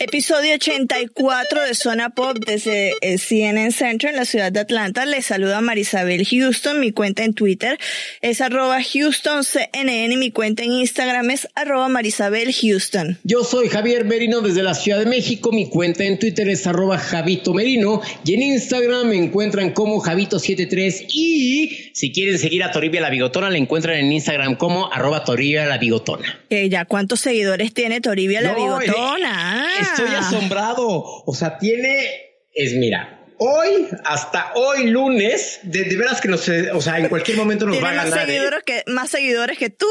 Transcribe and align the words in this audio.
Episodio 0.00 0.54
84 0.54 1.62
de 1.62 1.74
Zona 1.74 2.10
Pop 2.10 2.38
desde 2.46 2.94
el 3.00 3.18
CNN 3.18 3.72
Center 3.72 4.10
en 4.10 4.16
la 4.16 4.26
ciudad 4.26 4.52
de 4.52 4.60
Atlanta. 4.60 5.04
Les 5.04 5.26
saluda 5.26 5.60
Marisabel 5.60 6.24
Houston. 6.24 6.78
Mi 6.78 6.92
cuenta 6.92 7.24
en 7.24 7.34
Twitter 7.34 7.76
es 8.20 8.40
arroba 8.40 8.78
HoustonCNN 8.78 10.12
y 10.12 10.16
mi 10.16 10.30
cuenta 10.30 10.62
en 10.62 10.70
Instagram 10.70 11.30
es 11.30 11.48
arroba 11.56 11.88
Marisabel 11.88 12.54
Houston. 12.54 13.18
Yo 13.24 13.42
soy 13.42 13.68
Javier 13.68 14.04
Merino 14.04 14.40
desde 14.40 14.62
la 14.62 14.74
Ciudad 14.74 15.00
de 15.00 15.06
México. 15.06 15.50
Mi 15.50 15.68
cuenta 15.68 16.04
en 16.04 16.20
Twitter 16.20 16.48
es 16.48 16.68
arroba 16.68 16.96
Javito 16.96 17.52
Merino 17.52 18.00
y 18.24 18.34
en 18.34 18.42
Instagram 18.42 19.08
me 19.08 19.16
encuentran 19.16 19.70
como 19.72 20.00
Javito73 20.00 21.06
y 21.08 21.90
si 21.92 22.12
quieren 22.12 22.38
seguir 22.38 22.62
a 22.62 22.70
Toribia 22.70 23.00
la 23.00 23.10
Bigotona 23.10 23.50
le 23.50 23.58
encuentran 23.58 23.96
en 23.96 24.12
Instagram 24.12 24.54
como 24.54 24.92
arroba 24.92 25.24
Toribia 25.24 25.66
la 25.66 25.78
Bigotona. 25.78 26.38
ya 26.50 26.84
cuántos 26.84 27.18
seguidores 27.18 27.74
tiene 27.74 28.00
Toribia 28.00 28.40
la 28.40 28.54
Bigotona. 28.54 29.66
Estoy 29.90 30.14
asombrado. 30.14 30.86
O 31.24 31.34
sea, 31.34 31.58
tiene, 31.58 32.32
es 32.54 32.74
mira, 32.74 33.18
hoy, 33.38 33.88
hasta 34.04 34.52
hoy 34.54 34.88
lunes, 34.88 35.60
de, 35.62 35.84
veras 35.96 36.20
que 36.20 36.28
no 36.28 36.36
sé, 36.36 36.70
o 36.72 36.80
sea, 36.80 36.98
en 36.98 37.08
cualquier 37.08 37.36
momento 37.36 37.66
nos 37.66 37.82
va 37.82 37.90
a 37.90 37.94
ganar. 37.94 38.10
Más 38.10 38.26
seguidores, 38.26 38.62
que, 38.64 38.84
más 38.86 39.10
seguidores 39.10 39.58
que 39.58 39.70
tú. 39.70 39.86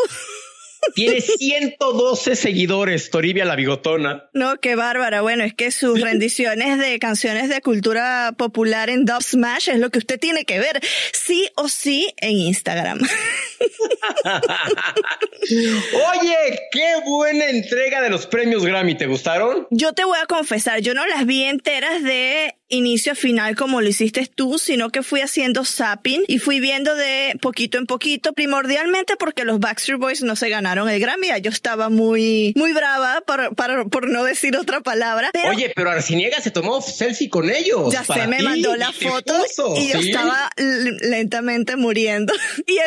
Tiene 0.96 1.22
112 1.22 2.36
seguidores, 2.36 3.10
Toribia 3.10 3.46
la 3.46 3.56
Bigotona. 3.56 4.30
No, 4.34 4.60
qué 4.60 4.76
bárbara. 4.76 5.22
Bueno, 5.22 5.44
es 5.44 5.54
que 5.54 5.72
sus 5.72 6.02
rendiciones 6.02 6.78
de 6.80 7.00
canciones 7.00 7.50
de 7.50 7.62
cultura 7.62 8.34
popular 8.38 8.90
en 8.90 9.06
Dub 9.06 9.22
Smash 9.22 9.70
es 9.70 9.80
lo 9.80 9.90
que 9.90 10.00
usted 10.00 10.20
tiene 10.20 10.46
que 10.46 10.60
ver, 10.60 10.82
sí 11.14 11.50
o 11.56 11.70
sí, 11.70 12.14
en 12.18 12.32
Instagram. 12.32 13.00
Oye, 15.50 16.60
qué 16.72 16.94
buena 17.06 17.50
entrega 17.50 18.02
de 18.02 18.10
los 18.10 18.28
premios 18.28 18.66
Grammy. 18.66 18.96
¿Te 18.96 19.08
gustaron? 19.08 19.68
Yo 19.70 19.94
te 19.94 20.04
voy 20.04 20.18
a 20.22 20.26
confesar, 20.26 20.80
yo 20.82 20.94
no 20.94 21.06
las 21.08 21.26
vi 21.26 21.44
enteras 21.44 22.04
de 22.04 22.57
inicio 22.70 23.14
a 23.14 23.16
final 23.16 23.56
como 23.56 23.82
lo 23.82 23.88
hiciste 23.88 24.28
tú, 24.34 24.60
sino 24.60 24.90
que 24.90 25.04
fui 25.04 25.22
haciendo 25.22 25.64
zapping 25.64 26.24
y 26.28 26.40
fui 26.40 26.60
viendo 26.60 26.96
de 26.96 27.38
poquito 27.42 27.78
en 27.78 27.86
poquito, 27.86 28.34
primordialmente 28.34 29.16
porque 29.16 29.46
los 29.46 29.60
Backstreet 29.60 30.00
Boys 30.00 30.24
no 30.24 30.36
se 30.36 30.50
ganaron 30.50 30.90
el 30.90 31.00
Grammy. 31.00 31.28
Yo 31.42 31.52
estaba 31.52 31.90
muy, 31.90 32.54
muy 32.56 32.74
brava 32.74 33.22
para, 33.22 33.52
para, 33.52 33.86
por 33.86 34.10
no 34.10 34.24
decir 34.24 34.56
otra 34.58 34.82
palabra. 34.82 35.32
Oye, 35.50 35.72
pero 35.76 35.92
Arciniega 35.92 36.42
se 36.42 36.52
tomó 36.52 36.82
selfie 36.82 37.30
con 37.30 37.50
ellos. 37.50 37.92
Ya 37.92 38.04
se 38.04 38.28
me 38.28 38.42
mandó 38.42 38.76
la 38.76 38.92
foto 38.92 39.34
y 39.78 39.90
yo 39.90 40.00
estaba 40.00 40.50
lentamente 40.58 41.76
muriendo. 41.76 42.34
y, 42.68 42.78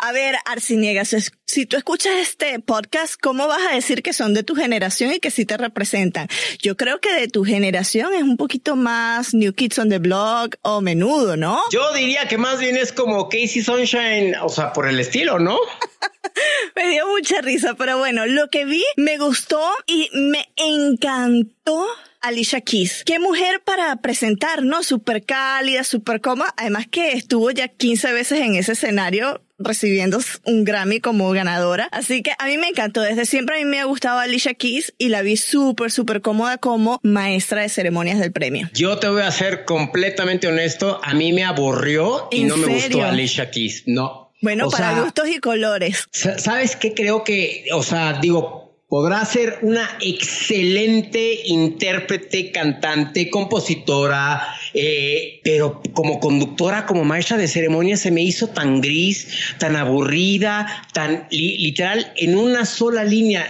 a 0.00 0.12
ver, 0.12 0.36
Arciniega, 0.44 1.04
si 1.04 1.66
tú 1.66 1.76
escuchas 1.76 2.14
este 2.20 2.58
podcast, 2.60 3.14
¿cómo 3.20 3.46
vas 3.46 3.60
a 3.70 3.74
decir 3.74 4.02
que 4.02 4.12
son 4.12 4.34
de 4.34 4.42
tu 4.42 4.54
generación 4.54 5.12
y 5.12 5.20
que 5.20 5.30
sí 5.30 5.44
te 5.44 5.56
representan? 5.56 6.28
Yo 6.60 6.76
creo 6.76 7.00
que 7.00 7.12
de 7.12 7.28
tu 7.28 7.44
generación 7.44 8.14
es 8.14 8.22
un 8.22 8.36
poquito 8.36 8.76
más 8.76 8.87
más 8.88 9.34
New 9.34 9.52
Kids 9.52 9.78
on 9.78 9.90
the 9.90 9.98
Block 9.98 10.56
o 10.62 10.80
Menudo, 10.80 11.36
¿no? 11.36 11.60
Yo 11.70 11.92
diría 11.92 12.26
que 12.26 12.38
más 12.38 12.58
bien 12.58 12.74
es 12.74 12.90
como 12.90 13.28
Casey 13.28 13.62
Sunshine, 13.62 14.34
o 14.40 14.48
sea, 14.48 14.72
por 14.72 14.88
el 14.88 14.98
estilo, 14.98 15.38
¿no? 15.38 15.58
me 16.74 16.88
dio 16.88 17.06
mucha 17.06 17.42
risa, 17.42 17.74
pero 17.74 17.98
bueno, 17.98 18.24
lo 18.24 18.48
que 18.48 18.64
vi 18.64 18.82
me 18.96 19.18
gustó 19.18 19.60
y 19.86 20.08
me 20.14 20.48
encantó 20.56 21.86
Alicia 22.22 22.62
Keys. 22.62 23.04
Qué 23.04 23.18
mujer 23.18 23.60
para 23.62 23.94
presentar, 23.96 24.62
¿no? 24.62 24.82
Súper 24.82 25.22
cálida, 25.22 25.84
súper 25.84 26.22
cómoda. 26.22 26.54
Además 26.56 26.86
que 26.90 27.12
estuvo 27.12 27.50
ya 27.50 27.68
15 27.68 28.12
veces 28.12 28.40
en 28.40 28.54
ese 28.54 28.72
escenario 28.72 29.42
recibiendo 29.58 30.18
un 30.44 30.64
Grammy 30.64 31.00
como 31.00 31.30
ganadora. 31.30 31.88
Así 31.92 32.22
que 32.22 32.32
a 32.38 32.46
mí 32.46 32.58
me 32.58 32.68
encantó. 32.68 33.00
Desde 33.02 33.26
siempre 33.26 33.56
a 33.56 33.58
mí 33.58 33.64
me 33.64 33.80
ha 33.80 33.84
gustado 33.84 34.18
Alicia 34.18 34.54
Keys 34.54 34.94
y 34.98 35.08
la 35.08 35.22
vi 35.22 35.36
súper, 35.36 35.90
súper 35.90 36.20
cómoda 36.20 36.58
como 36.58 37.00
maestra 37.02 37.62
de 37.62 37.68
ceremonias 37.68 38.18
del 38.18 38.32
premio. 38.32 38.68
Yo 38.74 38.98
te 38.98 39.08
voy 39.08 39.22
a 39.22 39.30
ser 39.30 39.64
completamente 39.64 40.46
honesto. 40.46 41.00
A 41.02 41.14
mí 41.14 41.32
me 41.32 41.44
aburrió 41.44 42.28
y 42.30 42.44
no 42.44 42.56
me 42.56 42.66
gustó 42.74 43.04
Alicia 43.04 43.50
Keys. 43.50 43.84
No. 43.86 44.32
Bueno, 44.40 44.70
para 44.70 45.00
gustos 45.00 45.28
y 45.28 45.40
colores. 45.40 46.08
¿Sabes 46.12 46.76
qué? 46.76 46.94
Creo 46.94 47.24
que, 47.24 47.64
o 47.72 47.82
sea, 47.82 48.12
digo, 48.20 48.67
podrá 48.88 49.22
ser 49.26 49.58
una 49.60 49.86
excelente 50.00 51.42
intérprete, 51.44 52.50
cantante, 52.50 53.28
compositora, 53.28 54.42
eh, 54.72 55.40
pero 55.44 55.82
como 55.92 56.18
conductora, 56.20 56.86
como 56.86 57.04
maestra 57.04 57.36
de 57.36 57.48
ceremonia, 57.48 57.98
se 57.98 58.10
me 58.10 58.22
hizo 58.22 58.48
tan 58.48 58.80
gris, 58.80 59.28
tan 59.58 59.76
aburrida, 59.76 60.86
tan 60.94 61.26
literal, 61.30 62.12
en 62.16 62.38
una 62.38 62.64
sola 62.64 63.04
línea. 63.04 63.46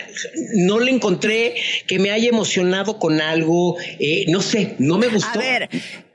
No 0.55 0.81
le 0.81 0.91
encontré 0.91 1.55
que 1.87 2.01
me 2.01 2.11
haya 2.11 2.29
emocionado 2.29 2.99
con 2.99 3.21
algo, 3.21 3.77
eh, 4.01 4.25
no 4.29 4.43
sé, 4.43 4.75
no 4.79 4.99
me 4.99 5.07
gustó. 5.07 5.39
A 5.39 5.43
ver, 5.43 5.69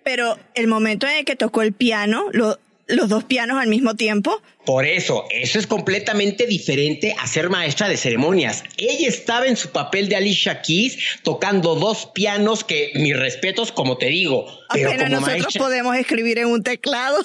pero 0.03 0.37
el 0.53 0.67
momento 0.67 1.07
en 1.07 1.19
el 1.19 1.25
que 1.25 1.37
tocó 1.37 1.61
el 1.61 1.71
piano, 1.71 2.25
lo 2.33 2.59
los 2.87 3.09
dos 3.09 3.23
pianos 3.23 3.59
al 3.59 3.67
mismo 3.67 3.95
tiempo. 3.95 4.41
Por 4.65 4.85
eso, 4.85 5.25
eso 5.29 5.59
es 5.59 5.67
completamente 5.67 6.47
diferente 6.47 7.15
a 7.19 7.27
ser 7.27 7.49
maestra 7.49 7.89
de 7.89 7.97
ceremonias. 7.97 8.63
Ella 8.77 9.07
estaba 9.07 9.47
en 9.47 9.57
su 9.57 9.71
papel 9.71 10.07
de 10.07 10.15
Alicia 10.15 10.61
Keys 10.61 10.97
tocando 11.23 11.75
dos 11.75 12.09
pianos 12.13 12.63
que 12.63 12.91
mis 12.95 13.17
respetos, 13.17 13.71
como 13.71 13.97
te 13.97 14.07
digo. 14.07 14.45
Pero 14.71 14.89
Apenas 14.89 15.09
nosotros 15.09 15.57
podemos 15.57 15.95
escribir 15.97 16.39
en 16.39 16.47
un 16.47 16.63
teclado. 16.63 17.23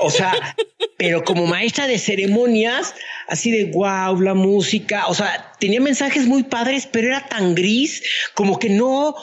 O 0.00 0.10
sea, 0.10 0.56
pero 0.98 1.24
como 1.24 1.46
maestra 1.46 1.86
de 1.86 1.98
ceremonias, 1.98 2.94
así 3.28 3.50
de 3.50 3.66
wow, 3.72 4.20
la 4.20 4.34
música, 4.34 5.06
o 5.06 5.14
sea, 5.14 5.52
tenía 5.58 5.80
mensajes 5.80 6.26
muy 6.26 6.42
padres, 6.42 6.86
pero 6.90 7.08
era 7.08 7.26
tan 7.26 7.54
gris, 7.54 8.02
como 8.34 8.58
que 8.58 8.68
no, 8.68 9.14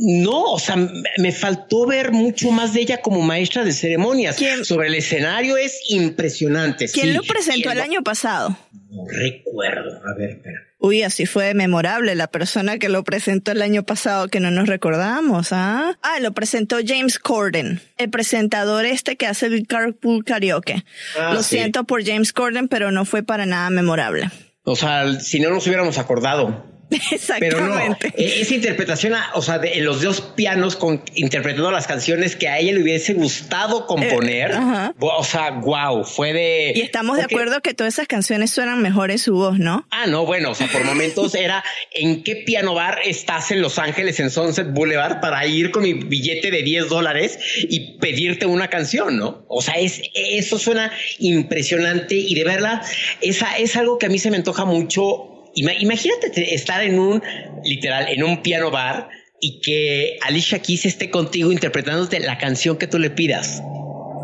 no, 0.00 0.52
o 0.52 0.58
sea, 0.58 0.76
me 1.18 1.32
faltó 1.32 1.86
ver 1.86 2.12
mucho 2.12 2.50
más 2.50 2.72
de 2.74 2.82
ella 2.82 3.00
como 3.00 3.20
maestra 3.22 3.64
de 3.64 3.72
ceremonias. 3.72 4.36
Sobre 4.62 4.88
el 4.88 4.94
escenario 4.94 5.56
es 5.56 5.80
impresionante. 5.88 6.88
¿Quién 6.88 7.14
lo 7.14 7.22
presentó 7.22 7.70
el 7.70 7.80
año 7.80 8.02
pasado? 8.02 8.56
No 8.90 9.04
recuerdo. 9.08 10.00
A 10.06 10.16
ver, 10.16 10.30
espera. 10.30 10.68
Uy, 10.80 11.02
así 11.02 11.26
fue 11.26 11.54
memorable 11.54 12.14
la 12.14 12.28
persona 12.28 12.78
que 12.78 12.88
lo 12.88 13.02
presentó 13.02 13.50
el 13.50 13.62
año 13.62 13.82
pasado 13.82 14.28
que 14.28 14.38
no 14.38 14.52
nos 14.52 14.68
recordamos, 14.68 15.48
¿ah? 15.50 15.98
Ah, 16.02 16.20
lo 16.20 16.32
presentó 16.32 16.76
James 16.86 17.18
Corden, 17.18 17.80
el 17.96 18.10
presentador 18.10 18.86
este 18.86 19.16
que 19.16 19.26
hace 19.26 19.46
el 19.46 19.66
Carpool 19.66 20.24
Karaoke. 20.24 20.84
Ah, 21.18 21.34
lo 21.34 21.42
siento 21.42 21.82
por 21.82 22.04
James 22.04 22.32
Corden, 22.32 22.68
pero 22.68 22.92
no 22.92 23.04
fue 23.04 23.24
para 23.24 23.44
nada 23.44 23.70
memorable. 23.70 24.30
O 24.62 24.76
sea, 24.76 25.18
si 25.18 25.40
no 25.40 25.50
nos 25.50 25.66
hubiéramos 25.66 25.98
acordado. 25.98 26.64
Exactamente. 27.12 28.12
Pero 28.12 28.14
e-, 28.16 28.40
esa 28.40 28.54
interpretación, 28.54 29.14
o 29.34 29.42
sea, 29.42 29.58
de, 29.58 29.74
en 29.74 29.84
los 29.84 30.02
dos 30.02 30.20
pianos 30.20 30.76
con, 30.76 31.02
interpretando 31.14 31.70
las 31.70 31.86
canciones 31.86 32.36
que 32.36 32.48
a 32.48 32.58
ella 32.58 32.72
le 32.72 32.82
hubiese 32.82 33.14
gustado 33.14 33.86
componer. 33.86 34.52
Eh, 34.52 34.92
o 34.98 35.24
sea, 35.24 35.50
wow, 35.50 36.04
fue 36.04 36.32
de. 36.32 36.72
Y 36.74 36.80
estamos 36.80 37.18
de 37.18 37.24
acuerdo 37.24 37.60
que 37.60 37.74
todas 37.74 37.94
esas 37.94 38.06
canciones 38.06 38.50
suenan 38.50 38.80
mejor 38.80 39.10
en 39.10 39.18
su 39.18 39.34
voz, 39.34 39.58
¿no? 39.58 39.86
Ah, 39.90 40.06
no, 40.06 40.24
bueno, 40.24 40.50
o 40.50 40.54
sea, 40.54 40.68
por 40.68 40.84
momentos 40.84 41.34
era 41.34 41.62
en 41.92 42.22
qué 42.22 42.36
piano 42.36 42.74
bar 42.74 42.98
estás 43.04 43.50
en 43.50 43.60
Los 43.60 43.78
Ángeles, 43.78 44.18
en 44.20 44.30
Sunset 44.30 44.72
Boulevard, 44.72 45.20
para 45.20 45.46
ir 45.46 45.70
con 45.70 45.82
mi 45.82 45.92
billete 45.92 46.50
de 46.50 46.62
10 46.62 46.88
dólares 46.88 47.38
y 47.56 47.98
pedirte 47.98 48.46
una 48.46 48.68
canción, 48.68 49.16
¿no? 49.16 49.44
O 49.48 49.60
sea, 49.60 49.74
es, 49.74 50.00
eso 50.14 50.58
suena 50.58 50.90
impresionante 51.18 52.14
y 52.14 52.34
de 52.34 52.44
verdad, 52.44 52.82
esa 53.20 53.56
es 53.58 53.76
algo 53.76 53.98
que 53.98 54.06
a 54.06 54.08
mí 54.08 54.18
se 54.18 54.30
me 54.30 54.36
antoja 54.36 54.64
mucho 54.64 55.37
imagínate 55.60 56.54
estar 56.54 56.82
en 56.82 56.98
un, 56.98 57.22
literal, 57.64 58.08
en 58.08 58.22
un 58.22 58.42
piano 58.42 58.70
bar 58.70 59.08
y 59.40 59.60
que 59.60 60.18
Alicia 60.22 60.60
Keys 60.60 60.86
esté 60.86 61.10
contigo 61.10 61.52
interpretándote 61.52 62.20
la 62.20 62.38
canción 62.38 62.76
que 62.76 62.86
tú 62.86 62.98
le 62.98 63.10
pidas. 63.10 63.62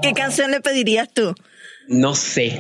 ¿Qué 0.03 0.13
canción 0.13 0.51
le 0.51 0.61
pedirías 0.61 1.13
tú? 1.13 1.35
No 1.89 2.15
sé. 2.15 2.59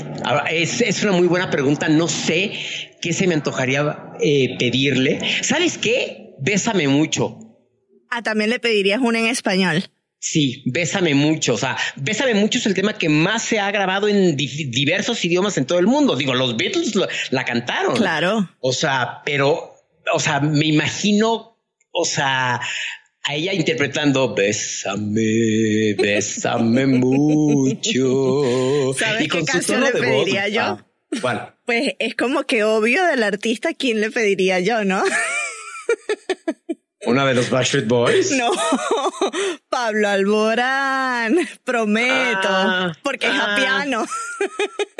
Es, 0.50 0.80
es 0.80 1.02
una 1.02 1.12
muy 1.12 1.26
buena 1.26 1.50
pregunta. 1.50 1.88
No 1.88 2.08
sé 2.08 2.52
qué 3.00 3.12
se 3.12 3.26
me 3.26 3.34
antojaría 3.34 4.12
eh, 4.20 4.56
pedirle. 4.58 5.20
¿Sabes 5.42 5.78
qué? 5.78 6.34
Bésame 6.38 6.88
mucho. 6.88 7.38
Ah, 8.10 8.22
también 8.22 8.50
le 8.50 8.60
pedirías 8.60 9.00
una 9.00 9.18
en 9.18 9.26
español. 9.26 9.84
Sí, 10.26 10.62
Bésame 10.64 11.14
mucho. 11.14 11.52
O 11.52 11.58
sea, 11.58 11.76
Bésame 11.96 12.32
mucho 12.32 12.58
es 12.58 12.64
el 12.64 12.72
tema 12.72 12.96
que 12.96 13.10
más 13.10 13.42
se 13.42 13.60
ha 13.60 13.70
grabado 13.70 14.08
en 14.08 14.36
diversos 14.36 15.22
idiomas 15.22 15.58
en 15.58 15.66
todo 15.66 15.78
el 15.78 15.86
mundo. 15.86 16.16
Digo, 16.16 16.34
los 16.34 16.56
Beatles 16.56 16.94
la 17.30 17.44
cantaron. 17.44 17.94
Claro. 17.94 18.48
O 18.60 18.72
sea, 18.72 19.20
pero, 19.26 19.74
o 20.14 20.18
sea, 20.18 20.40
me 20.40 20.64
imagino 20.64 21.54
o 21.94 22.04
sea, 22.04 22.60
a 23.22 23.34
ella 23.34 23.52
interpretando 23.52 24.34
Bésame, 24.34 25.94
bésame 25.96 26.86
mucho. 26.86 28.94
¿Sabes 28.98 29.26
y 29.26 29.28
qué 29.28 29.44
canción 29.44 29.82
le 29.82 29.92
pediría 29.92 30.48
yo? 30.48 30.62
Ah, 30.62 30.86
¿Cuál? 31.20 31.54
Pues 31.66 31.92
es 31.98 32.14
como 32.16 32.44
que 32.44 32.64
obvio 32.64 33.04
del 33.04 33.22
artista 33.22 33.74
quién 33.74 34.00
le 34.00 34.10
pediría 34.10 34.58
yo, 34.58 34.84
¿no? 34.84 35.04
¿Una 37.06 37.26
de 37.26 37.34
los 37.34 37.50
Backstreet 37.50 37.86
Boys? 37.86 38.30
No, 38.34 38.50
Pablo 39.68 40.08
Alborán, 40.08 41.36
prometo, 41.64 42.48
ah, 42.48 42.92
porque 43.02 43.26
es 43.26 43.32
a 43.32 43.54
ah. 43.54 43.56
piano. 43.56 44.06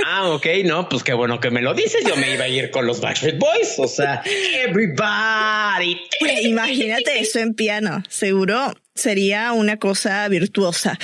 Ah, 0.06 0.28
ok, 0.30 0.46
no, 0.64 0.88
pues 0.88 1.02
qué 1.02 1.14
bueno 1.14 1.40
que 1.40 1.50
me 1.50 1.62
lo 1.62 1.74
dices. 1.74 2.04
Yo 2.06 2.16
me 2.16 2.34
iba 2.34 2.44
a 2.44 2.48
ir 2.48 2.70
con 2.70 2.86
los 2.86 3.00
Backstreet 3.00 3.38
Boys, 3.38 3.78
o 3.78 3.88
sea, 3.88 4.22
everybody. 4.24 6.00
Pues 6.20 6.44
imagínate 6.44 7.20
eso 7.20 7.38
en 7.38 7.54
piano, 7.54 8.02
seguro 8.08 8.74
sería 8.94 9.52
una 9.52 9.78
cosa 9.78 10.26
virtuosa. 10.28 10.98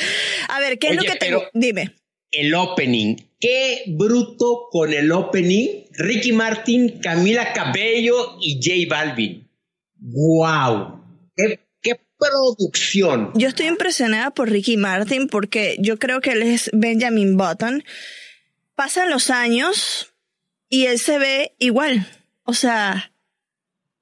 A 0.48 0.60
ver, 0.60 0.78
¿qué 0.78 0.88
es 0.88 0.96
lo 0.96 1.02
que 1.02 1.16
te... 1.16 1.34
Dime. 1.52 1.94
El 2.30 2.54
opening. 2.54 3.16
Qué 3.40 3.82
bruto 3.88 4.68
con 4.70 4.92
el 4.92 5.10
opening. 5.10 5.84
Ricky 5.92 6.32
Martin, 6.32 7.00
Camila 7.00 7.52
Cabello 7.52 8.36
y 8.40 8.60
J 8.62 8.88
Balvin. 8.88 9.49
¡Wow! 10.00 11.04
¡Qué, 11.36 11.60
producción! 12.18 13.32
Yo 13.34 13.48
estoy 13.48 13.66
impresionada 13.66 14.30
por 14.30 14.50
Ricky 14.50 14.76
Martin 14.76 15.26
porque 15.26 15.76
yo 15.80 15.98
creo 15.98 16.20
que 16.20 16.32
él 16.32 16.42
es 16.42 16.70
Benjamin 16.74 17.38
Button. 17.38 17.82
Pasan 18.74 19.08
los 19.08 19.30
años 19.30 20.12
y 20.68 20.86
él 20.86 20.98
se 20.98 21.18
ve 21.18 21.54
igual. 21.58 22.06
O 22.44 22.52
sea, 22.52 23.12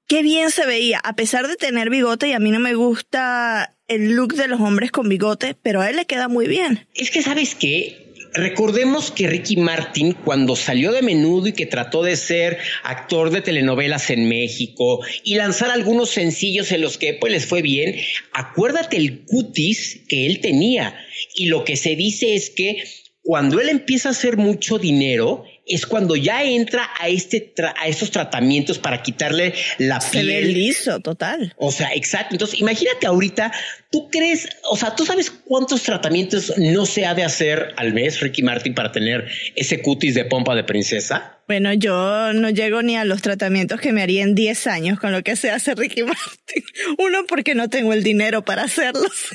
qué 0.07 0.21
bien 0.21 0.51
se 0.51 0.65
veía, 0.65 0.99
a 0.99 1.15
pesar 1.15 1.47
de 1.47 1.55
tener 1.55 1.89
bigote 1.89 2.27
y 2.27 2.33
a 2.33 2.39
mí 2.39 2.51
no 2.51 2.59
me 2.59 2.73
gusta 2.73 3.77
el 3.87 4.15
look 4.15 4.33
de 4.33 4.47
los 4.47 4.59
hombres 4.59 4.91
con 4.91 5.07
bigote, 5.07 5.55
pero 5.61 5.81
a 5.81 5.89
él 5.89 5.95
le 5.95 6.05
queda 6.05 6.27
muy 6.27 6.47
bien. 6.47 6.87
Es 6.93 7.11
que, 7.11 7.21
¿sabes 7.21 7.55
qué? 7.55 8.08
Recordemos 8.33 9.11
que 9.11 9.27
Ricky 9.27 9.57
Martin, 9.57 10.13
cuando 10.13 10.55
salió 10.55 10.91
de 10.91 11.01
menudo 11.01 11.47
y 11.47 11.53
que 11.53 11.65
trató 11.65 12.03
de 12.03 12.15
ser 12.15 12.59
actor 12.83 13.31
de 13.31 13.41
telenovelas 13.41 14.09
en 14.09 14.27
México 14.27 14.99
y 15.23 15.35
lanzar 15.35 15.71
algunos 15.71 16.11
sencillos 16.11 16.71
en 16.71 16.81
los 16.81 16.97
que 16.97 17.13
pues 17.15 17.33
les 17.33 17.45
fue 17.45 17.61
bien, 17.61 17.95
acuérdate 18.33 18.97
el 18.97 19.25
cutis 19.25 20.01
que 20.07 20.27
él 20.27 20.41
tenía. 20.41 20.95
Y 21.35 21.47
lo 21.47 21.63
que 21.63 21.75
se 21.75 21.95
dice 21.95 22.35
es 22.35 22.49
que 22.49 22.83
cuando 23.21 23.59
él 23.59 23.69
empieza 23.69 24.09
a 24.09 24.11
hacer 24.11 24.37
mucho 24.37 24.77
dinero, 24.77 25.43
es 25.69 25.85
cuando 25.85 26.15
ya 26.15 26.43
entra 26.43 26.89
a 26.99 27.07
este 27.07 27.53
a 27.77 27.87
esos 27.87 28.11
tratamientos 28.11 28.79
para 28.79 29.01
quitarle 29.01 29.53
la 29.77 29.99
piel. 29.99 30.27
Se 30.27 30.41
liso, 30.41 30.99
total. 30.99 31.53
O 31.57 31.71
sea, 31.71 31.93
exacto. 31.93 32.35
Entonces, 32.35 32.59
imagínate 32.59 33.05
ahorita, 33.05 33.51
tú 33.91 34.09
crees, 34.09 34.49
o 34.69 34.75
sea, 34.75 34.95
tú 34.95 35.05
sabes 35.05 35.29
cuántos 35.29 35.83
tratamientos 35.83 36.53
no 36.57 36.85
se 36.85 37.05
ha 37.05 37.13
de 37.13 37.23
hacer 37.23 37.73
al 37.77 37.93
mes, 37.93 38.19
Ricky 38.19 38.41
Martin, 38.41 38.73
para 38.73 38.91
tener 38.91 39.29
ese 39.55 39.81
cutis 39.81 40.15
de 40.15 40.25
pompa 40.25 40.55
de 40.55 40.63
princesa. 40.63 41.37
Bueno, 41.47 41.73
yo 41.73 42.33
no 42.33 42.49
llego 42.49 42.81
ni 42.81 42.95
a 42.95 43.05
los 43.05 43.21
tratamientos 43.21 43.79
que 43.79 43.91
me 43.91 44.01
haría 44.01 44.23
en 44.23 44.35
10 44.35 44.67
años 44.67 44.99
con 44.99 45.11
lo 45.11 45.23
que 45.23 45.35
se 45.35 45.49
hace 45.49 45.75
Ricky 45.75 46.03
Martin. 46.03 46.63
Uno, 46.97 47.25
porque 47.27 47.55
no 47.55 47.69
tengo 47.69 47.93
el 47.93 48.03
dinero 48.03 48.43
para 48.43 48.63
hacerlos. 48.63 49.29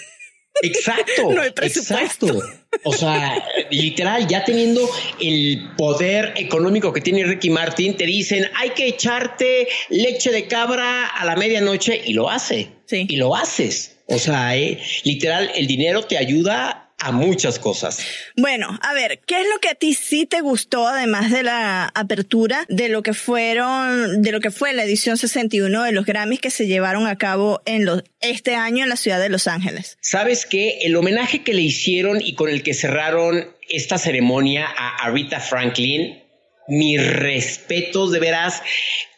Exacto. 0.62 1.30
no 1.32 1.42
hay 1.42 1.50
presupuesto. 1.50 2.26
Exacto. 2.26 2.60
O 2.84 2.92
sea, 2.92 3.44
literal, 3.70 4.26
ya 4.26 4.44
teniendo 4.44 4.88
el 5.20 5.70
poder 5.76 6.34
económico 6.36 6.92
que 6.92 7.00
tiene 7.00 7.24
Ricky 7.24 7.50
Martin, 7.50 7.96
te 7.96 8.04
dicen 8.04 8.48
hay 8.56 8.70
que 8.70 8.88
echarte 8.88 9.68
leche 9.90 10.30
de 10.30 10.46
cabra 10.46 11.06
a 11.06 11.24
la 11.24 11.36
medianoche 11.36 12.02
y 12.04 12.14
lo 12.14 12.28
hace. 12.28 12.68
Sí. 12.86 13.06
Y 13.08 13.16
lo 13.16 13.34
haces. 13.34 13.96
O 14.06 14.18
sea, 14.18 14.56
eh, 14.56 14.78
literal, 15.04 15.50
el 15.54 15.66
dinero 15.66 16.02
te 16.02 16.18
ayuda 16.18 16.83
a 16.98 17.12
muchas 17.12 17.58
cosas. 17.58 18.04
Bueno, 18.36 18.78
a 18.82 18.94
ver, 18.94 19.20
¿qué 19.26 19.40
es 19.40 19.46
lo 19.52 19.60
que 19.60 19.68
a 19.68 19.74
ti 19.74 19.94
sí 19.94 20.26
te 20.26 20.40
gustó, 20.40 20.86
además 20.86 21.30
de 21.30 21.42
la 21.42 21.90
apertura 21.94 22.64
de 22.68 22.88
lo 22.88 23.02
que 23.02 23.14
fueron, 23.14 24.22
de 24.22 24.32
lo 24.32 24.40
que 24.40 24.50
fue 24.50 24.72
la 24.72 24.84
edición 24.84 25.16
61 25.16 25.82
de 25.82 25.92
los 25.92 26.06
Grammys 26.06 26.40
que 26.40 26.50
se 26.50 26.66
llevaron 26.66 27.06
a 27.06 27.16
cabo 27.16 27.62
en 27.66 27.84
los, 27.84 28.04
este 28.20 28.54
año 28.54 28.84
en 28.84 28.88
la 28.88 28.96
ciudad 28.96 29.20
de 29.20 29.28
Los 29.28 29.46
Ángeles? 29.46 29.98
Sabes 30.00 30.46
que 30.46 30.78
el 30.82 30.96
homenaje 30.96 31.42
que 31.42 31.54
le 31.54 31.62
hicieron 31.62 32.20
y 32.20 32.34
con 32.34 32.48
el 32.48 32.62
que 32.62 32.74
cerraron 32.74 33.48
esta 33.68 33.98
ceremonia 33.98 34.66
a 34.66 35.10
Rita 35.10 35.40
Franklin, 35.40 36.22
mis 36.68 37.04
respetos, 37.04 38.12
de 38.12 38.20
veras, 38.20 38.62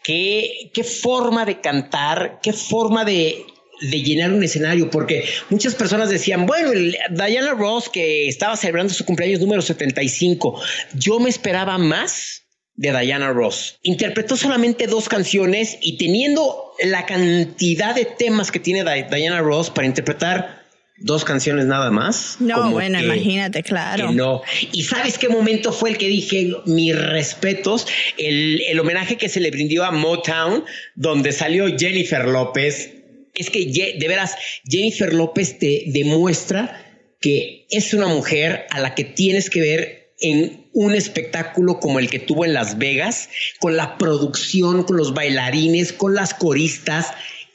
qué, 0.03 0.71
qué 0.73 0.85
forma 0.85 1.45
de 1.45 1.61
cantar, 1.61 2.39
qué 2.43 2.53
forma 2.53 3.05
de 3.05 3.45
de 3.81 4.03
llenar 4.03 4.33
un 4.33 4.43
escenario, 4.43 4.91
porque 4.91 5.25
muchas 5.51 5.75
personas 5.75 6.09
decían, 6.09 6.47
bueno, 6.47 6.71
Diana 7.11 7.53
Ross 7.53 7.89
que 7.89 8.29
estaba 8.29 8.57
celebrando 8.57 8.93
su 8.93 9.05
cumpleaños 9.05 9.41
número 9.41 9.63
75, 9.63 10.61
yo 10.95 11.19
me 11.19 11.29
esperaba 11.29 11.79
más 11.79 12.43
de 12.75 12.99
Diana 12.99 13.31
Ross. 13.33 13.79
Interpretó 13.83 14.37
solamente 14.37 14.87
dos 14.87 15.09
canciones 15.09 15.79
y 15.81 15.97
teniendo 15.97 16.73
la 16.85 17.07
cantidad 17.07 17.95
de 17.95 18.05
temas 18.05 18.51
que 18.51 18.61
tiene 18.61 18.85
Diana 19.11 19.41
Ross 19.41 19.71
para 19.71 19.87
interpretar 19.87 20.67
dos 20.99 21.25
canciones 21.25 21.67
nada 21.67 21.91
más. 21.91 22.37
No, 22.41 22.71
bueno, 22.71 23.01
imagínate, 23.01 23.63
claro. 23.63 24.13
No. 24.13 24.43
Y 24.73 24.83
sabes 24.85 25.19
qué 25.19 25.29
momento 25.29 25.73
fue 25.73 25.91
el 25.91 25.99
que 25.99 26.09
dije 26.09 26.53
mis 26.67 26.97
respetos, 26.97 27.87
el, 28.17 28.63
el 28.63 28.81
homenaje 28.81 29.17
que 29.17 29.29
se 29.29 29.41
le 29.41 29.51
brindó 29.51 29.85
a 29.85 29.91
Motown, 29.91 30.65
donde 30.95 31.33
salió 31.33 31.67
Jennifer 31.77 32.27
López 32.27 32.96
es 33.37 33.51
que 33.51 33.67
de 33.67 34.09
veras 34.09 34.35
Jennifer 34.69 35.13
López 35.13 35.59
te 35.59 35.85
demuestra 35.87 36.83
que 37.21 37.67
es 37.71 37.95
una 37.95 38.07
mujer 38.07 38.67
a 38.71 38.81
la 38.81 38.95
que 38.95 39.05
tienes 39.05 39.51
que 39.51 39.61
ver 39.61 40.15
en 40.21 40.67
un 40.73 40.95
espectáculo 40.95 41.79
como 41.81 41.99
el 41.99 42.11
que 42.11 42.19
tuvo 42.19 42.45
en 42.45 42.55
Las 42.55 42.79
Vegas, 42.79 43.29
con 43.61 43.77
la 43.77 43.99
producción, 43.99 44.85
con 44.85 44.97
los 44.97 45.15
bailarines, 45.15 45.93
con 45.93 46.15
las 46.15 46.35
coristas, 46.35 47.13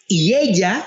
y 0.07 0.33
ella, 0.33 0.85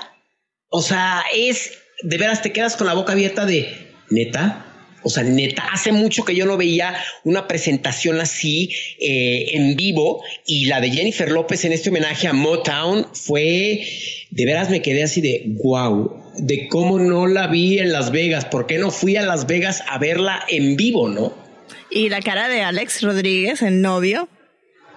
o 0.69 0.81
sea, 0.81 1.23
es, 1.33 1.71
de 2.01 2.17
veras 2.17 2.41
te 2.41 2.51
quedas 2.51 2.75
con 2.75 2.87
la 2.87 2.93
boca 2.93 3.13
abierta 3.13 3.45
de, 3.45 3.93
neta, 4.09 4.64
o 5.05 5.09
sea, 5.09 5.23
neta, 5.23 5.69
hace 5.71 5.91
mucho 5.91 6.25
que 6.25 6.35
yo 6.35 6.47
no 6.47 6.57
veía 6.57 6.95
una 7.23 7.47
presentación 7.47 8.19
así 8.19 8.71
eh, 8.99 9.51
en 9.53 9.75
vivo 9.75 10.23
y 10.47 10.65
la 10.65 10.81
de 10.81 10.89
Jennifer 10.89 11.29
López 11.31 11.63
en 11.63 11.73
este 11.73 11.91
homenaje 11.91 12.27
a 12.27 12.33
Motown 12.33 13.05
fue, 13.13 13.85
de 14.31 14.45
veras 14.45 14.71
me 14.71 14.81
quedé 14.81 15.03
así 15.03 15.21
de, 15.21 15.43
wow, 15.61 16.23
de 16.39 16.67
cómo 16.69 16.97
no 16.97 17.27
la 17.27 17.45
vi 17.45 17.77
en 17.77 17.91
Las 17.91 18.09
Vegas, 18.09 18.45
por 18.45 18.65
qué 18.65 18.79
no 18.79 18.89
fui 18.89 19.15
a 19.15 19.21
Las 19.21 19.45
Vegas 19.45 19.83
a 19.87 19.99
verla 19.99 20.43
en 20.49 20.75
vivo, 20.75 21.07
¿no? 21.07 21.35
Y 21.91 22.09
la 22.09 22.21
cara 22.21 22.49
de 22.49 22.63
Alex 22.63 23.03
Rodríguez, 23.03 23.61
el 23.61 23.81
novio, 23.81 24.27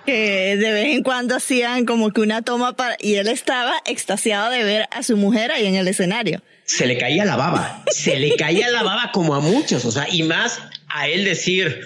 que 0.09 0.57
de 0.57 0.73
vez 0.73 0.87
en 0.87 1.03
cuando 1.03 1.37
hacían 1.37 1.85
como 1.85 2.11
que 2.13 2.23
una 2.23 2.41
toma 2.41 2.75
para, 2.75 2.97
y 2.99 3.17
él 3.17 3.29
estaba 3.29 3.75
extasiado 3.85 4.51
de 4.51 4.65
ver 4.65 4.87
a 4.91 5.03
su 5.03 5.19
mujer 5.19 5.53
ahí 5.53 5.67
en 5.67 5.75
el 5.75 5.87
escenario. 5.87 6.41
Se 6.65 6.87
le 6.87 6.97
caía 6.97 7.27
la 7.27 7.37
baba, 7.37 7.85
se 7.91 8.19
le 8.19 8.35
caía 8.37 8.71
la 8.71 8.83
baba 8.83 9.11
como 9.13 9.35
a 9.35 9.41
muchos, 9.41 9.85
o 9.85 9.93
sea, 9.93 10.07
y 10.11 10.23
más 10.23 10.63
a 10.89 11.09
él 11.09 11.27
decir, 11.27 11.83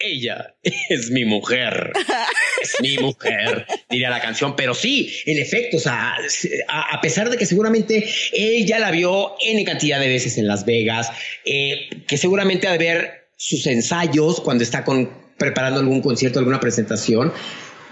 ella 0.00 0.56
es 0.90 1.12
mi 1.12 1.24
mujer, 1.24 1.92
es 2.60 2.74
mi 2.80 2.98
mujer, 2.98 3.68
diría 3.88 4.10
la 4.10 4.20
canción, 4.20 4.56
pero 4.56 4.74
sí, 4.74 5.14
en 5.26 5.38
efecto, 5.38 5.76
o 5.76 5.80
sea, 5.80 6.16
a, 6.66 7.00
pesar 7.00 7.30
de 7.30 7.36
que 7.36 7.46
seguramente 7.46 8.04
él 8.32 8.66
ya 8.66 8.80
la 8.80 8.90
vio 8.90 9.36
N 9.46 9.64
cantidad 9.64 10.00
de 10.00 10.08
veces 10.08 10.38
en 10.38 10.48
Las 10.48 10.66
Vegas, 10.66 11.12
eh, 11.44 11.88
que 12.08 12.18
seguramente 12.18 12.66
ha 12.66 12.76
ver 12.76 13.28
sus 13.36 13.64
ensayos 13.68 14.40
cuando 14.40 14.64
está 14.64 14.82
con, 14.82 15.25
preparando 15.36 15.80
algún 15.80 16.02
concierto, 16.02 16.38
alguna 16.38 16.60
presentación, 16.60 17.32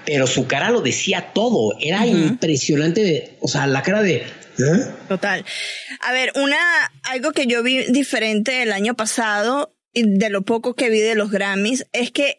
pero 0.06 0.26
su 0.26 0.46
cara 0.46 0.70
lo 0.70 0.80
decía 0.80 1.32
todo, 1.34 1.76
era 1.80 2.06
impresionante, 2.06 3.02
de, 3.02 3.36
o 3.40 3.48
sea, 3.48 3.66
la 3.66 3.82
cara 3.82 4.02
de 4.02 4.24
¿Eh? 4.58 4.86
Total. 5.08 5.44
A 6.00 6.12
ver, 6.12 6.32
una, 6.36 6.56
algo 7.02 7.32
que 7.32 7.46
yo 7.46 7.62
vi 7.62 7.84
diferente 7.90 8.62
el 8.62 8.72
año 8.72 8.94
pasado 8.94 9.74
y 9.92 10.08
de 10.08 10.30
lo 10.30 10.42
poco 10.42 10.74
que 10.74 10.90
vi 10.90 11.00
de 11.00 11.14
los 11.14 11.30
Grammys 11.30 11.86
es 11.92 12.10
que 12.12 12.38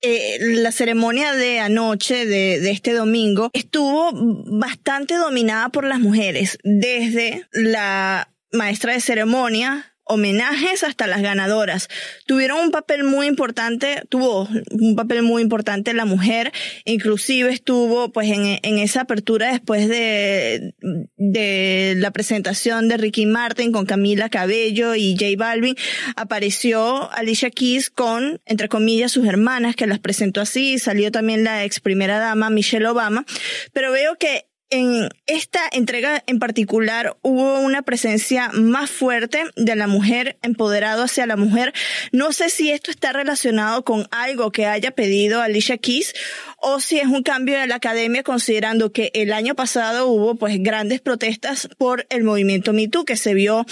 eh, 0.00 0.38
la 0.40 0.72
ceremonia 0.72 1.32
de 1.32 1.58
anoche, 1.58 2.26
de, 2.26 2.60
de 2.60 2.70
este 2.70 2.92
domingo, 2.92 3.50
estuvo 3.52 4.10
bastante 4.12 5.14
dominada 5.14 5.70
por 5.70 5.84
las 5.84 6.00
mujeres, 6.00 6.58
desde 6.62 7.46
la 7.52 8.32
maestra 8.52 8.92
de 8.92 9.00
ceremonia, 9.00 9.96
homenajes 10.08 10.82
hasta 10.82 11.06
las 11.06 11.22
ganadoras. 11.22 11.88
Tuvieron 12.26 12.60
un 12.60 12.70
papel 12.70 13.04
muy 13.04 13.26
importante, 13.26 14.02
tuvo 14.08 14.48
un 14.70 14.96
papel 14.96 15.22
muy 15.22 15.42
importante 15.42 15.92
la 15.94 16.04
mujer, 16.04 16.52
inclusive 16.84 17.52
estuvo 17.52 18.10
pues 18.10 18.28
en, 18.30 18.58
en 18.62 18.78
esa 18.78 19.02
apertura 19.02 19.52
después 19.52 19.88
de, 19.88 20.74
de 21.16 21.94
la 21.98 22.10
presentación 22.10 22.88
de 22.88 22.96
Ricky 22.96 23.26
Martin 23.26 23.72
con 23.72 23.86
Camila 23.86 24.28
Cabello 24.28 24.94
y 24.94 25.12
J 25.12 25.26
Balvin, 25.36 25.76
apareció 26.16 27.10
Alicia 27.12 27.50
Keys 27.50 27.90
con, 27.90 28.40
entre 28.46 28.68
comillas, 28.68 29.12
sus 29.12 29.26
hermanas 29.26 29.76
que 29.76 29.86
las 29.86 29.98
presentó 29.98 30.40
así, 30.40 30.78
salió 30.78 31.12
también 31.12 31.44
la 31.44 31.64
ex 31.64 31.80
primera 31.80 32.18
dama 32.18 32.50
Michelle 32.50 32.86
Obama, 32.86 33.24
pero 33.72 33.92
veo 33.92 34.16
que 34.16 34.47
en 34.70 35.08
esta 35.26 35.60
entrega 35.72 36.22
en 36.26 36.38
particular 36.38 37.16
hubo 37.22 37.60
una 37.60 37.82
presencia 37.82 38.50
más 38.52 38.90
fuerte 38.90 39.44
de 39.56 39.76
la 39.76 39.86
mujer, 39.86 40.36
empoderado 40.42 41.04
hacia 41.04 41.26
la 41.26 41.36
mujer. 41.36 41.72
No 42.12 42.32
sé 42.32 42.50
si 42.50 42.70
esto 42.70 42.90
está 42.90 43.12
relacionado 43.12 43.84
con 43.84 44.06
algo 44.10 44.52
que 44.52 44.66
haya 44.66 44.90
pedido 44.90 45.40
Alicia 45.40 45.78
Keys 45.78 46.14
o 46.58 46.80
si 46.80 46.98
es 46.98 47.06
un 47.06 47.22
cambio 47.22 47.58
de 47.58 47.66
la 47.66 47.76
academia 47.76 48.22
considerando 48.22 48.92
que 48.92 49.10
el 49.14 49.32
año 49.32 49.54
pasado 49.54 50.08
hubo 50.08 50.34
pues 50.34 50.62
grandes 50.62 51.00
protestas 51.00 51.68
por 51.78 52.06
el 52.10 52.24
movimiento 52.24 52.72
Me 52.72 52.88
Too 52.88 53.04
que 53.04 53.16
se 53.16 53.34
vio 53.34 53.64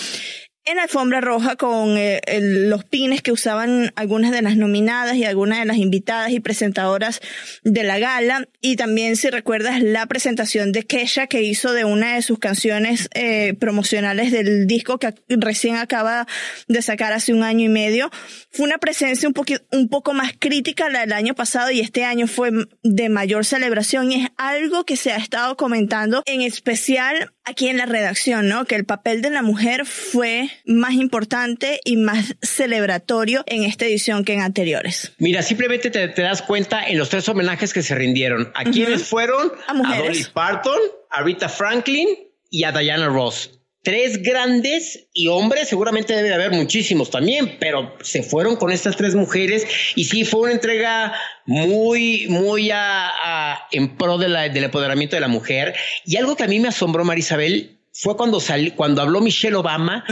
en 0.66 0.80
alfombra 0.80 1.20
roja 1.20 1.54
con 1.54 1.96
eh, 1.96 2.20
los 2.40 2.84
pines 2.84 3.22
que 3.22 3.30
usaban 3.30 3.92
algunas 3.94 4.32
de 4.32 4.42
las 4.42 4.56
nominadas 4.56 5.14
y 5.14 5.24
algunas 5.24 5.60
de 5.60 5.64
las 5.64 5.76
invitadas 5.76 6.32
y 6.32 6.40
presentadoras 6.40 7.20
de 7.62 7.84
la 7.84 8.00
gala. 8.00 8.48
Y 8.60 8.74
también, 8.74 9.16
si 9.16 9.30
recuerdas, 9.30 9.80
la 9.80 10.06
presentación 10.06 10.72
de 10.72 10.82
Kesha 10.82 11.28
que 11.28 11.42
hizo 11.42 11.72
de 11.72 11.84
una 11.84 12.16
de 12.16 12.22
sus 12.22 12.40
canciones 12.40 13.08
eh, 13.14 13.54
promocionales 13.54 14.32
del 14.32 14.66
disco 14.66 14.98
que 14.98 15.14
recién 15.28 15.76
acaba 15.76 16.26
de 16.66 16.82
sacar 16.82 17.12
hace 17.12 17.32
un 17.32 17.44
año 17.44 17.64
y 17.64 17.68
medio. 17.68 18.10
Fue 18.50 18.66
una 18.66 18.78
presencia 18.78 19.28
un, 19.28 19.34
un 19.70 19.88
poco 19.88 20.14
más 20.14 20.32
crítica 20.36 20.88
la 20.88 21.00
del 21.00 21.12
año 21.12 21.34
pasado 21.34 21.70
y 21.70 21.78
este 21.78 22.04
año 22.04 22.26
fue 22.26 22.50
de 22.82 23.08
mayor 23.08 23.44
celebración 23.44 24.10
y 24.10 24.24
es 24.24 24.28
algo 24.36 24.84
que 24.84 24.96
se 24.96 25.12
ha 25.12 25.16
estado 25.16 25.56
comentando 25.56 26.24
en 26.26 26.42
especial 26.42 27.32
aquí 27.46 27.68
en 27.68 27.78
la 27.78 27.86
redacción, 27.86 28.48
¿no? 28.48 28.66
Que 28.66 28.74
el 28.74 28.84
papel 28.84 29.22
de 29.22 29.30
la 29.30 29.40
mujer 29.40 29.86
fue 29.86 30.50
más 30.66 30.92
importante 30.92 31.80
y 31.84 31.96
más 31.96 32.34
celebratorio 32.42 33.44
en 33.46 33.62
esta 33.62 33.86
edición 33.86 34.24
que 34.24 34.34
en 34.34 34.42
anteriores. 34.42 35.12
Mira, 35.18 35.42
simplemente 35.42 35.90
te, 35.90 36.08
das 36.08 36.42
cuenta 36.42 36.86
en 36.86 36.98
los 36.98 37.08
tres 37.08 37.28
homenajes 37.28 37.72
que 37.72 37.82
se 37.82 37.94
rindieron. 37.94 38.52
¿A 38.54 38.64
quiénes 38.64 39.04
fueron? 39.04 39.52
A, 39.66 39.74
mujeres. 39.74 40.02
a 40.02 40.06
Dolly 40.06 40.26
Parton, 40.34 40.80
a 41.10 41.22
Rita 41.22 41.48
Franklin 41.48 42.08
y 42.50 42.64
a 42.64 42.72
Diana 42.72 43.06
Ross 43.06 43.55
tres 43.86 44.20
grandes 44.20 45.06
y 45.12 45.28
hombres, 45.28 45.68
seguramente 45.68 46.12
debe 46.12 46.28
de 46.28 46.34
haber 46.34 46.50
muchísimos 46.50 47.08
también, 47.08 47.56
pero 47.60 47.94
se 48.02 48.24
fueron 48.24 48.56
con 48.56 48.72
estas 48.72 48.96
tres 48.96 49.14
mujeres 49.14 49.64
y 49.94 50.06
sí 50.06 50.24
fue 50.24 50.40
una 50.40 50.52
entrega 50.54 51.14
muy, 51.44 52.26
muy 52.26 52.72
a, 52.72 53.60
en 53.70 53.96
pro 53.96 54.18
de 54.18 54.28
la, 54.28 54.48
del 54.48 54.64
empoderamiento 54.64 55.14
de 55.14 55.20
la 55.20 55.28
mujer. 55.28 55.76
Y 56.04 56.16
algo 56.16 56.34
que 56.34 56.42
a 56.42 56.48
mí 56.48 56.58
me 56.58 56.66
asombró, 56.66 57.04
Marisabel, 57.04 57.78
fue 57.92 58.16
cuando, 58.16 58.40
salió, 58.40 58.74
cuando 58.74 59.02
habló 59.02 59.20
Michelle 59.20 59.54
Obama, 59.54 60.04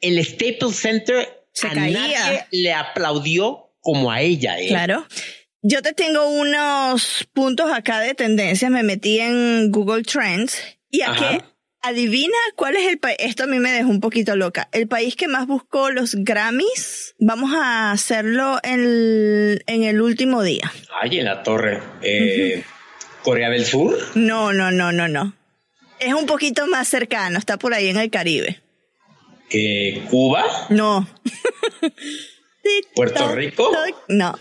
el 0.00 0.24
Staples 0.24 0.76
Center 0.76 1.44
se 1.52 1.66
a 1.66 1.72
caía. 1.72 2.00
nadie 2.00 2.46
le 2.50 2.72
aplaudió 2.72 3.74
como 3.80 4.10
a 4.10 4.22
ella. 4.22 4.58
¿eh? 4.58 4.68
Claro. 4.68 5.06
Yo 5.60 5.82
te 5.82 5.92
tengo 5.92 6.30
unos 6.30 7.28
puntos 7.34 7.70
acá 7.70 8.00
de 8.00 8.14
tendencias, 8.14 8.70
me 8.70 8.82
metí 8.82 9.20
en 9.20 9.70
Google 9.70 10.02
Trends 10.02 10.56
y 10.90 11.02
aquí 11.02 11.42
Adivina 11.84 12.36
cuál 12.54 12.76
es 12.76 12.88
el 12.88 12.98
país. 12.98 13.16
Esto 13.18 13.42
a 13.42 13.46
mí 13.48 13.58
me 13.58 13.72
dejó 13.72 13.90
un 13.90 14.00
poquito 14.00 14.36
loca. 14.36 14.68
El 14.70 14.86
país 14.86 15.16
que 15.16 15.26
más 15.26 15.48
buscó 15.48 15.90
los 15.90 16.14
Grammys. 16.14 17.16
Vamos 17.18 17.52
a 17.54 17.90
hacerlo 17.90 18.60
en 18.62 19.60
el, 19.66 20.00
último 20.00 20.44
día. 20.44 20.72
Ay, 21.00 21.18
en 21.18 21.24
la 21.24 21.42
torre. 21.42 21.82
Eh, 22.02 22.62
¿Corea 23.24 23.50
del 23.50 23.64
Sur? 23.64 23.98
No, 24.14 24.52
no, 24.52 24.70
no, 24.70 24.92
no, 24.92 25.08
no. 25.08 25.34
Es 25.98 26.14
un 26.14 26.26
poquito 26.26 26.68
más 26.68 26.86
cercano. 26.86 27.36
Está 27.38 27.58
por 27.58 27.74
ahí 27.74 27.88
en 27.88 27.96
el 27.96 28.10
Caribe. 28.10 28.60
Eh, 29.50 30.04
¿Cuba? 30.08 30.44
No. 30.70 31.08
¿Puerto 32.94 33.34
Rico? 33.34 33.72
No. 34.06 34.38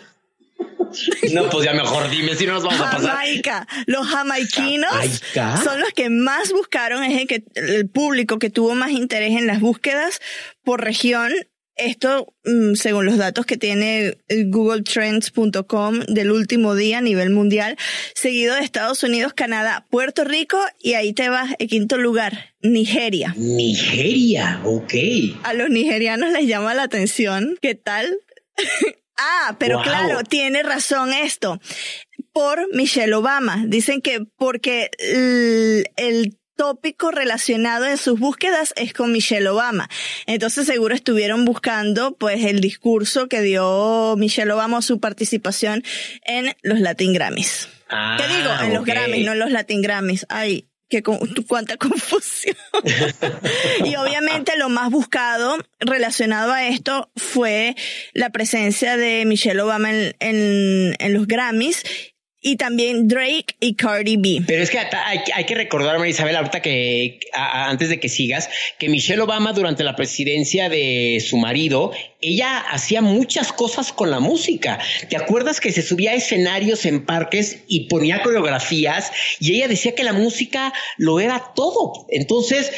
No, 1.33 1.49
pues 1.49 1.65
ya 1.65 1.73
mejor 1.73 2.09
dime 2.09 2.35
si 2.35 2.45
no 2.45 2.53
nos 2.53 2.63
vamos 2.63 2.81
a 2.81 2.91
pasar. 2.91 3.09
Jamaica. 3.09 3.67
Los 3.85 4.07
jamaiquinos 4.07 5.21
son 5.63 5.79
los 5.79 5.91
que 5.93 6.09
más 6.09 6.51
buscaron, 6.51 7.03
es 7.03 7.21
el, 7.21 7.27
que, 7.27 7.43
el 7.55 7.89
público 7.89 8.39
que 8.39 8.49
tuvo 8.49 8.75
más 8.75 8.91
interés 8.91 9.37
en 9.37 9.47
las 9.47 9.59
búsquedas 9.59 10.19
por 10.63 10.83
región. 10.83 11.31
Esto, 11.77 12.33
mm, 12.43 12.75
según 12.75 13.05
los 13.05 13.17
datos 13.17 13.45
que 13.45 13.57
tiene 13.57 14.17
googletrends.com 14.29 16.01
del 16.01 16.31
último 16.31 16.75
día 16.75 16.99
a 16.99 17.01
nivel 17.01 17.31
mundial, 17.31 17.77
seguido 18.13 18.55
de 18.55 18.61
Estados 18.61 19.01
Unidos, 19.03 19.33
Canadá, 19.33 19.87
Puerto 19.89 20.23
Rico 20.23 20.59
y 20.79 20.93
ahí 20.93 21.13
te 21.13 21.29
vas, 21.29 21.55
en 21.57 21.67
quinto 21.69 21.97
lugar, 21.97 22.53
Nigeria. 22.61 23.33
Nigeria, 23.37 24.61
ok. 24.63 24.93
A 25.43 25.53
los 25.53 25.69
nigerianos 25.69 26.33
les 26.33 26.45
llama 26.45 26.73
la 26.75 26.83
atención. 26.83 27.57
¿Qué 27.61 27.73
tal? 27.73 28.19
Ah, 29.17 29.55
pero 29.59 29.81
claro, 29.81 30.23
tiene 30.23 30.63
razón 30.63 31.13
esto. 31.13 31.59
Por 32.33 32.73
Michelle 32.73 33.13
Obama. 33.13 33.63
Dicen 33.67 34.01
que 34.01 34.25
porque 34.37 34.89
el, 34.97 36.37
tópico 36.55 37.09
relacionado 37.09 37.87
en 37.87 37.97
sus 37.97 38.19
búsquedas 38.19 38.71
es 38.75 38.93
con 38.93 39.11
Michelle 39.11 39.47
Obama. 39.49 39.89
Entonces 40.27 40.67
seguro 40.67 40.93
estuvieron 40.93 41.43
buscando 41.43 42.15
pues 42.15 42.45
el 42.45 42.61
discurso 42.61 43.27
que 43.27 43.41
dio 43.41 44.15
Michelle 44.15 44.51
Obama 44.51 44.83
su 44.83 44.99
participación 44.99 45.83
en 46.23 46.55
los 46.61 46.79
Latin 46.79 47.13
Grammys. 47.13 47.67
Ah, 47.89 48.15
¿Qué 48.19 48.27
digo? 48.27 48.51
En 48.61 48.73
los 48.75 48.85
Grammys, 48.85 49.25
no 49.25 49.31
en 49.31 49.39
los 49.39 49.49
Latin 49.49 49.81
Grammys. 49.81 50.27
Ay, 50.29 50.67
que 50.91 51.01
con, 51.01 51.17
cuánta 51.47 51.77
confusión. 51.77 52.55
y 53.83 53.95
obviamente 53.95 54.55
lo 54.57 54.69
más 54.69 54.91
buscado 54.91 55.57
relacionado 55.79 56.51
a 56.51 56.67
esto 56.67 57.09
fue 57.15 57.75
la 58.13 58.29
presencia 58.29 58.97
de 58.97 59.25
Michelle 59.25 59.61
Obama 59.61 59.89
en, 59.89 60.15
en, 60.19 60.95
en 60.99 61.13
los 61.13 61.25
Grammys 61.25 61.83
y 62.41 62.55
también 62.55 63.07
Drake 63.07 63.55
y 63.59 63.75
Cardi 63.75 64.17
B. 64.17 64.41
Pero 64.47 64.63
es 64.63 64.71
que 64.71 64.79
hay, 64.79 65.45
que 65.45 65.55
recordar, 65.55 66.05
Isabel, 66.07 66.35
ahorita 66.35 66.61
que 66.61 67.19
antes 67.33 67.89
de 67.89 67.99
que 67.99 68.09
sigas, 68.09 68.49
que 68.79 68.89
Michelle 68.89 69.21
Obama 69.21 69.53
durante 69.53 69.83
la 69.83 69.95
presidencia 69.95 70.67
de 70.67 71.23
su 71.25 71.37
marido, 71.37 71.91
ella 72.19 72.57
hacía 72.57 73.01
muchas 73.01 73.53
cosas 73.53 73.93
con 73.93 74.09
la 74.09 74.19
música. 74.19 74.79
¿Te 75.09 75.17
acuerdas 75.17 75.59
que 75.59 75.71
se 75.71 75.83
subía 75.83 76.11
a 76.11 76.15
escenarios 76.15 76.85
en 76.85 77.05
parques 77.05 77.59
y 77.67 77.87
ponía 77.87 78.23
coreografías 78.23 79.11
y 79.39 79.55
ella 79.55 79.67
decía 79.67 79.93
que 79.93 80.03
la 80.03 80.13
música 80.13 80.73
lo 80.97 81.19
era 81.19 81.53
todo? 81.55 82.07
Entonces, 82.09 82.71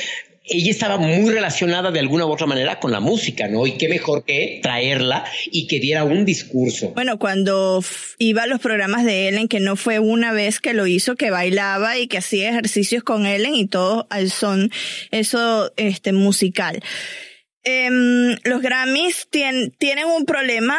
ella 0.45 0.71
estaba 0.71 0.97
muy 0.97 1.31
relacionada 1.31 1.91
de 1.91 1.99
alguna 1.99 2.25
u 2.25 2.31
otra 2.31 2.47
manera 2.47 2.79
con 2.79 2.91
la 2.91 2.99
música, 2.99 3.47
¿no? 3.47 3.65
Y 3.65 3.77
qué 3.77 3.87
mejor 3.87 4.25
que 4.25 4.59
traerla 4.61 5.23
y 5.51 5.67
que 5.67 5.79
diera 5.79 6.03
un 6.03 6.25
discurso. 6.25 6.89
Bueno, 6.89 7.17
cuando 7.17 7.83
iba 8.17 8.43
a 8.43 8.47
los 8.47 8.59
programas 8.59 9.05
de 9.05 9.29
Ellen, 9.29 9.47
que 9.47 9.59
no 9.59 9.75
fue 9.75 9.99
una 9.99 10.33
vez 10.33 10.59
que 10.59 10.73
lo 10.73 10.85
hizo, 10.85 11.15
que 11.15 11.31
bailaba 11.31 11.97
y 11.97 12.07
que 12.07 12.17
hacía 12.17 12.49
ejercicios 12.49 13.03
con 13.03 13.25
Ellen 13.25 13.55
y 13.55 13.67
todo 13.67 14.05
al 14.09 14.31
son, 14.31 14.69
eso, 15.11 15.71
este, 15.77 16.11
musical. 16.11 16.81
Em, 17.63 18.37
los 18.43 18.61
Grammys 18.61 19.29
tienen 19.29 20.07
un 20.07 20.25
problema 20.25 20.77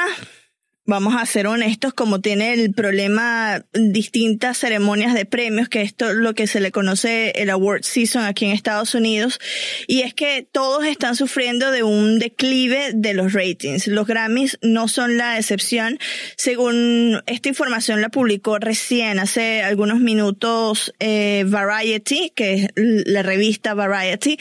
vamos 0.86 1.14
a 1.16 1.24
ser 1.26 1.46
honestos, 1.46 1.94
como 1.94 2.20
tiene 2.20 2.52
el 2.52 2.72
problema 2.74 3.64
distintas 3.72 4.58
ceremonias 4.58 5.14
de 5.14 5.24
premios, 5.24 5.68
que 5.68 5.82
esto 5.82 6.10
es 6.10 6.16
lo 6.16 6.34
que 6.34 6.46
se 6.46 6.60
le 6.60 6.72
conoce 6.72 7.30
el 7.36 7.50
award 7.50 7.82
season 7.82 8.24
aquí 8.24 8.44
en 8.44 8.52
Estados 8.52 8.94
Unidos, 8.94 9.38
y 9.86 10.02
es 10.02 10.14
que 10.14 10.46
todos 10.50 10.84
están 10.84 11.16
sufriendo 11.16 11.70
de 11.70 11.82
un 11.82 12.18
declive 12.18 12.92
de 12.94 13.14
los 13.14 13.32
ratings. 13.32 13.86
Los 13.86 14.06
Grammys 14.06 14.58
no 14.62 14.88
son 14.88 15.16
la 15.16 15.38
excepción. 15.38 15.98
Según 16.36 17.22
esta 17.26 17.48
información 17.48 18.00
la 18.00 18.10
publicó 18.10 18.58
recién, 18.58 19.18
hace 19.18 19.62
algunos 19.62 20.00
minutos, 20.00 20.92
eh, 21.00 21.44
Variety, 21.46 22.30
que 22.34 22.54
es 22.54 22.68
la 22.74 23.22
revista 23.22 23.74
Variety, 23.74 24.38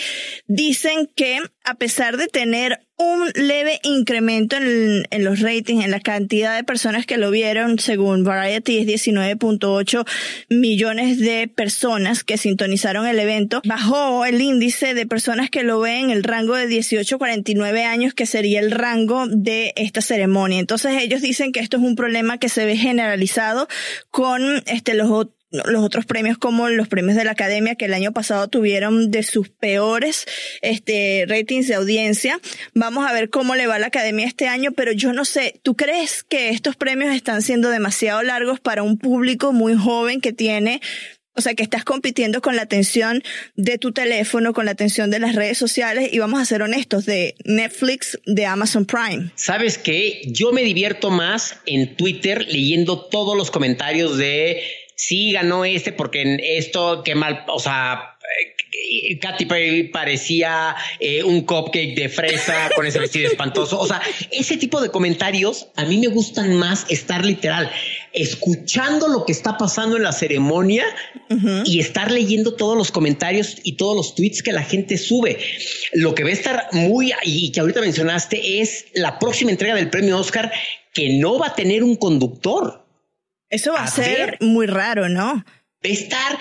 dicen 0.47 1.09
que 1.15 1.39
a 1.63 1.75
pesar 1.75 2.17
de 2.17 2.27
tener 2.27 2.82
un 2.97 3.31
leve 3.35 3.79
incremento 3.83 4.55
en, 4.57 5.23
los 5.23 5.39
ratings, 5.39 5.83
en 5.83 5.91
la 5.91 5.99
cantidad 5.99 6.55
de 6.55 6.63
personas 6.63 7.05
que 7.05 7.17
lo 7.17 7.31
vieron, 7.31 7.79
según 7.79 8.23
Variety 8.23 8.79
es 8.79 8.87
19.8 9.05 10.05
millones 10.49 11.19
de 11.19 11.47
personas 11.47 12.23
que 12.23 12.37
sintonizaron 12.37 13.07
el 13.07 13.19
evento. 13.19 13.61
Bajó 13.65 14.25
el 14.25 14.41
índice 14.41 14.93
de 14.93 15.05
personas 15.05 15.49
que 15.49 15.63
lo 15.63 15.79
ven 15.79 16.05
en 16.05 16.09
el 16.11 16.23
rango 16.23 16.55
de 16.55 16.67
18 16.67 17.15
a 17.15 17.17
49 17.17 17.83
años, 17.83 18.13
que 18.13 18.25
sería 18.25 18.59
el 18.59 18.71
rango 18.71 19.27
de 19.27 19.73
esta 19.75 20.01
ceremonia. 20.01 20.59
Entonces 20.59 21.01
ellos 21.01 21.21
dicen 21.21 21.51
que 21.51 21.59
esto 21.59 21.77
es 21.77 21.83
un 21.83 21.95
problema 21.95 22.37
que 22.37 22.49
se 22.49 22.65
ve 22.65 22.77
generalizado 22.77 23.67
con 24.11 24.63
este, 24.67 24.93
los 24.93 25.09
los 25.53 25.83
otros 25.83 26.05
premios 26.05 26.37
como 26.37 26.67
los 26.69 26.87
premios 26.87 27.15
de 27.15 27.25
la 27.25 27.31
academia 27.31 27.75
que 27.75 27.85
el 27.85 27.93
año 27.93 28.11
pasado 28.11 28.47
tuvieron 28.47 29.11
de 29.11 29.23
sus 29.23 29.49
peores 29.49 30.25
este 30.61 31.25
ratings 31.27 31.67
de 31.67 31.75
audiencia. 31.75 32.39
Vamos 32.73 33.07
a 33.07 33.13
ver 33.13 33.29
cómo 33.29 33.55
le 33.55 33.67
va 33.67 33.75
a 33.75 33.79
la 33.79 33.87
academia 33.87 34.25
este 34.25 34.47
año, 34.47 34.71
pero 34.71 34.91
yo 34.91 35.13
no 35.13 35.25
sé, 35.25 35.59
¿tú 35.61 35.75
crees 35.75 36.23
que 36.23 36.49
estos 36.49 36.75
premios 36.75 37.15
están 37.15 37.41
siendo 37.41 37.69
demasiado 37.69 38.23
largos 38.23 38.59
para 38.59 38.83
un 38.83 38.97
público 38.97 39.53
muy 39.53 39.75
joven 39.75 40.21
que 40.21 40.33
tiene 40.33 40.81
o 41.35 41.41
sea, 41.41 41.55
que 41.55 41.63
estás 41.63 41.83
compitiendo 41.83 42.41
con 42.41 42.55
la 42.55 42.61
atención 42.61 43.23
de 43.55 43.77
tu 43.77 43.91
teléfono, 43.91 44.53
con 44.53 44.65
la 44.65 44.71
atención 44.71 45.09
de 45.09 45.19
las 45.19 45.35
redes 45.35 45.57
sociales 45.57 46.09
y 46.11 46.19
vamos 46.19 46.39
a 46.39 46.45
ser 46.45 46.61
honestos, 46.61 47.05
de 47.05 47.35
Netflix, 47.43 48.19
de 48.25 48.45
Amazon 48.45 48.85
Prime. 48.85 49.31
¿Sabes 49.35 49.79
qué? 49.79 50.21
Yo 50.27 50.51
me 50.51 50.61
divierto 50.61 51.09
más 51.09 51.57
en 51.65 51.95
Twitter 51.95 52.45
leyendo 52.47 53.05
todos 53.05 53.35
los 53.35 53.49
comentarios 53.49 54.17
de 54.17 54.61
sí 54.95 55.31
ganó 55.31 55.65
este 55.65 55.91
porque 55.91 56.21
en 56.21 56.39
esto, 56.39 57.03
qué 57.03 57.15
mal, 57.15 57.45
o 57.47 57.59
sea, 57.59 58.13
eh, 58.73 59.19
Katy 59.19 59.45
Perry 59.45 59.83
parecía 59.89 60.75
eh, 60.99 61.23
un 61.23 61.41
cupcake 61.41 61.95
de 61.95 62.09
fresa 62.09 62.69
con 62.75 62.85
ese 62.85 62.99
vestido 62.99 63.29
espantoso. 63.29 63.79
O 63.79 63.87
sea, 63.87 64.01
ese 64.31 64.57
tipo 64.57 64.81
de 64.81 64.89
comentarios 64.89 65.67
a 65.75 65.85
mí 65.85 65.97
me 65.97 66.07
gustan 66.07 66.55
más 66.55 66.85
estar 66.89 67.25
literal, 67.25 67.69
escuchando 68.13 69.07
lo 69.07 69.25
que 69.25 69.31
está 69.31 69.57
pasando 69.57 69.97
en 69.97 70.03
la 70.03 70.11
ceremonia 70.11 70.85
y 71.65 71.79
estar 71.79 72.11
leyendo 72.11 72.53
todos 72.53 72.77
los 72.77 72.91
comentarios 72.91 73.57
y 73.63 73.73
todos 73.73 73.95
los 73.95 74.15
tweets 74.15 74.43
que 74.43 74.53
la 74.53 74.63
gente 74.63 74.97
sube. 74.97 75.39
Lo 75.93 76.13
que 76.13 76.23
va 76.23 76.29
a 76.29 76.33
estar 76.33 76.67
muy, 76.71 77.11
y 77.23 77.51
que 77.51 77.59
ahorita 77.59 77.81
mencionaste, 77.81 78.61
es 78.61 78.85
la 78.93 79.19
próxima 79.19 79.51
entrega 79.51 79.75
del 79.75 79.89
premio 79.89 80.17
Oscar 80.17 80.51
que 80.93 81.09
no 81.13 81.39
va 81.39 81.47
a 81.47 81.55
tener 81.55 81.83
un 81.83 81.95
conductor. 81.95 82.82
Eso 83.53 83.73
va 83.73 83.83
a, 83.83 83.87
ser 83.87 84.39
muy 84.41 84.65
raro, 84.65 85.09
¿no? 85.09 85.45
estar, 85.83 86.39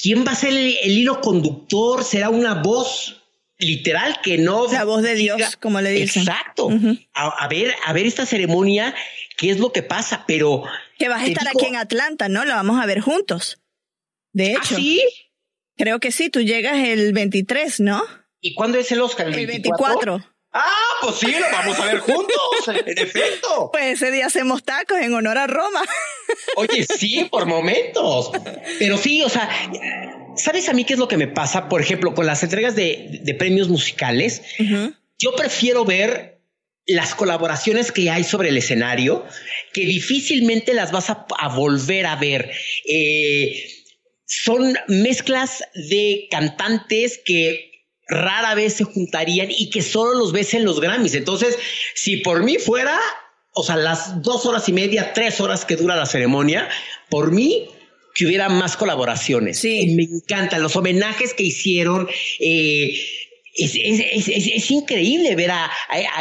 ¿quién 0.00 0.24
va 0.26 0.32
a 0.32 0.34
ser 0.34 0.54
el, 0.54 0.78
hilo 0.82 1.20
conductor? 1.20 2.02
¿Será 2.02 2.30
una 2.30 2.54
voz 2.54 3.22
literal 3.58 4.18
que 4.22 4.38
no... 4.38 4.72
La 4.72 4.84
voz 4.84 5.02
de 5.02 5.14
Dios, 5.14 5.56
como 5.56 5.82
le 5.82 5.90
dicen. 5.90 6.22
Exacto. 6.22 6.70
a, 7.12 7.48
ver, 7.48 7.74
a 7.84 7.92
ver 7.92 8.06
esta 8.06 8.24
ceremonia, 8.24 8.94
qué 9.36 9.50
es 9.50 9.58
lo 9.58 9.72
que 9.72 9.82
pasa, 9.82 10.24
pero... 10.26 10.62
Que 10.98 11.10
vas 11.10 11.22
a 11.22 11.26
estar 11.26 11.46
aquí 11.48 11.66
en 11.66 11.76
Atlanta, 11.76 12.30
¿no? 12.30 12.46
La 12.46 12.54
vamos 12.54 12.82
a 12.82 12.86
ver 12.86 13.00
juntos. 13.00 13.58
De 14.32 14.54
¿Ah, 14.54 14.60
hecho. 14.62 14.76
sí? 14.76 15.02
Creo 15.76 16.00
que 16.00 16.12
sí, 16.12 16.30
tú 16.30 16.40
llegas 16.40 16.78
el 16.78 17.12
23, 17.12 17.80
¿no? 17.80 18.02
¿Y 18.40 18.54
cuándo 18.54 18.78
es 18.78 18.90
el 18.90 19.02
Oscar? 19.02 19.28
El, 19.28 19.46
24. 19.46 20.24
Ah, 20.56 20.70
pues 21.00 21.16
sí, 21.16 21.32
lo 21.32 21.50
vamos 21.50 21.80
a 21.80 21.86
ver 21.86 21.98
juntos, 21.98 22.38
en 22.68 22.98
efecto. 22.98 23.70
Pues 23.72 24.00
ese 24.00 24.12
día 24.12 24.26
hacemos 24.26 24.62
tacos 24.62 24.98
en 25.00 25.12
honor 25.12 25.36
a 25.36 25.48
Roma. 25.48 25.82
Oye, 26.56 26.86
sí, 26.96 27.26
por 27.28 27.46
momentos. 27.46 28.30
Pero 28.78 28.96
sí, 28.96 29.20
o 29.22 29.28
sea, 29.28 29.50
¿sabes 30.36 30.68
a 30.68 30.72
mí 30.72 30.84
qué 30.84 30.92
es 30.92 31.00
lo 31.00 31.08
que 31.08 31.16
me 31.16 31.26
pasa? 31.26 31.68
Por 31.68 31.80
ejemplo, 31.80 32.14
con 32.14 32.26
las 32.26 32.44
entregas 32.44 32.76
de, 32.76 33.34
premios 33.36 33.68
musicales, 33.68 34.42
yo 35.18 35.34
prefiero 35.34 35.84
ver 35.84 36.40
las 36.86 37.16
colaboraciones 37.16 37.90
que 37.90 38.10
hay 38.10 38.22
sobre 38.22 38.50
el 38.50 38.56
escenario, 38.56 39.26
que 39.72 39.86
difícilmente 39.86 40.72
las 40.72 40.92
vas 40.92 41.10
a, 41.10 41.48
volver 41.48 42.06
a 42.06 42.14
ver. 42.14 42.52
Eh, 42.88 43.70
son 44.24 44.76
mezclas 44.86 45.64
de 45.74 46.28
cantantes 46.30 47.20
que 47.24 47.73
rara 48.08 48.54
vez 48.54 48.74
se 48.74 48.84
juntarían 48.84 49.48
y 49.50 49.70
que 49.70 49.82
solo 49.82 50.14
los 50.18 50.32
ves 50.32 50.54
en 50.54 50.64
los 50.64 50.80
Grammys. 50.80 51.14
Entonces, 51.14 51.58
si 51.94 52.18
por 52.18 52.42
mí 52.42 52.58
fuera, 52.58 52.98
o 53.52 53.62
sea, 53.62 53.76
las 53.76 54.22
dos 54.22 54.46
horas 54.46 54.68
y 54.68 54.72
media, 54.72 55.12
tres 55.12 55.40
horas 55.40 55.64
que 55.64 55.76
dura 55.76 55.96
la 55.96 56.06
ceremonia, 56.06 56.68
por 57.08 57.32
mí 57.32 57.68
que 58.14 58.26
hubiera 58.26 58.48
más 58.48 58.76
colaboraciones. 58.76 59.58
Sí. 59.58 59.94
Me 59.94 60.04
encantan 60.04 60.62
los 60.62 60.76
homenajes 60.76 61.34
que 61.34 61.42
hicieron. 61.42 62.08
Eh, 62.38 62.94
es, 63.56 64.70
increíble 64.70 65.36
ver 65.36 65.52
a, 65.52 65.70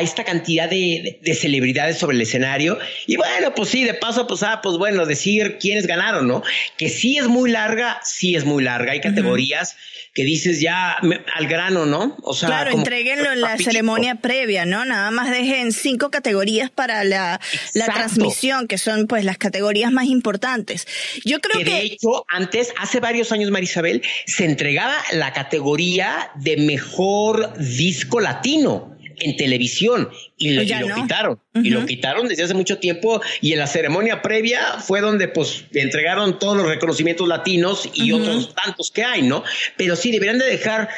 esta 0.01 0.23
cantidad 0.23 0.69
de, 0.69 1.19
celebridades 1.39 1.97
sobre 1.97 2.15
el 2.15 2.21
escenario. 2.21 2.77
Y 3.07 3.15
bueno, 3.15 3.53
pues 3.55 3.69
sí, 3.69 3.83
de 3.83 3.93
paso, 3.93 4.27
pues, 4.27 4.43
ah, 4.43 4.59
pues 4.61 4.77
bueno, 4.77 5.05
decir 5.05 5.57
quiénes 5.59 5.87
ganaron, 5.87 6.27
¿no? 6.27 6.43
Que 6.77 6.89
sí 6.89 7.17
es 7.17 7.27
muy 7.27 7.49
larga, 7.49 7.99
sí 8.03 8.35
es 8.35 8.45
muy 8.45 8.63
larga. 8.63 8.91
Hay 8.91 9.01
categorías 9.01 9.75
que 10.13 10.23
dices 10.23 10.61
ya 10.61 10.93
al 10.93 11.47
grano, 11.47 11.85
¿no? 11.85 12.15
O 12.21 12.35
sea, 12.35 12.47
claro, 12.47 12.71
entreguenlo 12.71 13.31
en 13.31 13.41
la 13.41 13.57
ceremonia 13.57 14.15
previa, 14.15 14.65
¿no? 14.65 14.85
Nada 14.85 15.09
más 15.09 15.31
dejen 15.31 15.71
cinco 15.71 16.11
categorías 16.11 16.69
para 16.69 17.03
la, 17.03 17.41
la, 17.73 17.85
transmisión, 17.85 18.67
que 18.67 18.77
son 18.77 19.07
pues 19.07 19.25
las 19.25 19.39
categorías 19.39 19.91
más 19.91 20.05
importantes. 20.05 20.87
Yo 21.25 21.39
creo 21.39 21.57
que, 21.59 21.65
que... 21.65 21.71
De 21.71 21.83
hecho, 21.85 22.25
antes, 22.29 22.73
hace 22.77 22.99
varios 22.99 23.31
años, 23.31 23.49
Marisabel, 23.49 24.03
se 24.27 24.45
entregaba 24.45 24.95
la 25.13 25.33
categoría 25.33 26.31
de 26.35 26.57
mejor 26.57 27.53
disco 27.57 28.19
latino 28.19 28.92
en 29.17 29.35
televisión 29.37 30.09
y, 30.37 30.51
lo, 30.51 30.63
pues 30.63 30.93
quitaron. 30.95 31.41
Y 31.55 31.69
lo 31.69 31.85
quitaron 31.85 32.27
desde 32.27 32.43
hace 32.43 32.53
mucho 32.53 32.79
tiempo 32.79 33.21
y 33.41 33.53
en 33.53 33.59
la 33.59 33.67
ceremonia 33.67 34.21
previa 34.21 34.79
fue 34.79 35.01
donde 35.01 35.27
pues 35.27 35.65
entregaron 35.73 36.39
todos 36.39 36.57
los 36.57 36.67
reconocimientos 36.67 37.27
latinos 37.27 37.89
y 37.93 38.11
otros 38.11 38.53
tantos 38.55 38.91
que 38.91 39.03
hay, 39.03 39.21
¿no? 39.21 39.43
Pero 39.77 39.95
sí 39.95 40.11
deberían 40.11 40.39
de 40.39 40.45
dejar 40.45 40.89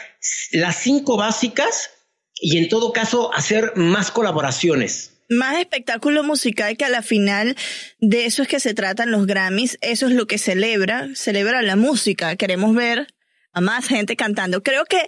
las 0.52 0.78
cinco 0.78 1.18
básicas 1.18 1.92
y 2.36 2.58
en 2.58 2.70
todo 2.70 2.92
caso 2.92 3.34
hacer 3.34 3.74
más 3.76 4.12
colaboraciones 4.12 5.12
más 5.30 5.58
espectáculo 5.58 6.24
musical 6.24 6.78
que 6.78 6.86
a 6.86 6.90
la 6.90 7.02
final 7.02 7.56
de 8.00 8.26
eso 8.26 8.44
es 8.44 8.48
que 8.48 8.60
se 8.60 8.74
tratan 8.74 9.12
los 9.12 9.26
Grammys, 9.26 9.78
eso 9.82 10.06
es 10.06 10.14
lo 10.14 10.28
que 10.28 10.38
celebra, 10.38 11.08
celebra 11.16 11.64
la 11.64 11.76
música, 11.76 12.36
queremos 12.36 12.76
ver 12.76 13.08
a 13.52 13.62
más 13.62 13.88
gente 13.88 14.16
cantando. 14.16 14.62
Creo 14.62 14.86
que 14.86 15.08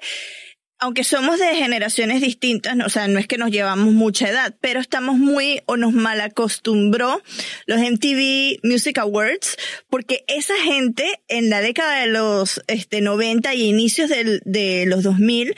aunque 0.80 1.04
somos 1.04 1.40
de 1.40 1.56
generaciones 1.56 2.22
distintas, 2.22 2.76
o 2.86 2.90
sea, 2.90 3.08
no 3.08 3.20
es 3.20 3.28
que 3.28 3.38
nos 3.38 3.52
llevamos 3.52 3.94
mucha 3.94 4.30
edad, 4.30 4.56
pero 4.62 4.80
estamos 4.80 5.18
muy 5.18 5.62
o 5.66 5.76
nos 5.76 5.94
mal 5.94 6.22
acostumbró 6.22 7.22
los 7.66 7.80
MTV 7.80 8.60
Music 8.64 8.98
Awards, 9.00 9.58
porque 9.90 10.24
esa 10.28 10.56
gente 10.64 11.22
en 11.28 11.50
la 11.50 11.62
década 11.62 12.02
de 12.02 12.08
los 12.08 12.62
este, 12.68 13.02
90 13.02 13.54
y 13.56 13.64
inicios 13.64 14.10
del, 14.10 14.42
de 14.46 14.86
los 14.86 15.04
2000, 15.04 15.56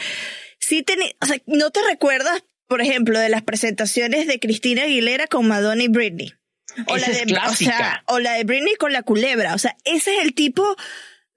sí 0.59 0.83
tenía, 0.83 1.11
o 1.21 1.25
sea, 1.25 1.37
no 1.47 1.69
te 1.71 1.81
recuerdas, 1.89 2.43
por 2.67 2.81
ejemplo, 2.81 3.19
de 3.19 3.29
las 3.29 3.41
presentaciones 3.41 4.27
de 4.27 4.39
Cristina 4.39 4.83
Aguilera 4.83 5.27
con 5.27 5.47
Madonna 5.47 5.83
y 5.83 5.87
Britney. 5.89 6.33
O 6.85 6.97
la, 6.97 7.07
de, 7.07 7.35
o, 7.47 7.55
sea, 7.55 8.03
o 8.05 8.19
la 8.19 8.33
de 8.33 8.43
Britney 8.43 8.75
con 8.75 8.93
la 8.93 9.01
culebra. 9.01 9.55
O 9.55 9.57
sea, 9.57 9.75
ese 9.85 10.15
es 10.15 10.23
el 10.23 10.33
tipo 10.35 10.77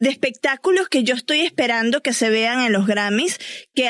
de 0.03 0.09
espectáculos 0.09 0.89
que 0.89 1.05
yo 1.05 1.15
estoy 1.15 1.43
esperando 1.43 2.03
que 2.03 2.13
se 2.13 2.29
vean 2.29 2.61
en 2.61 2.73
los 2.73 2.89
Grammys, 2.89 3.39
que, 3.73 3.89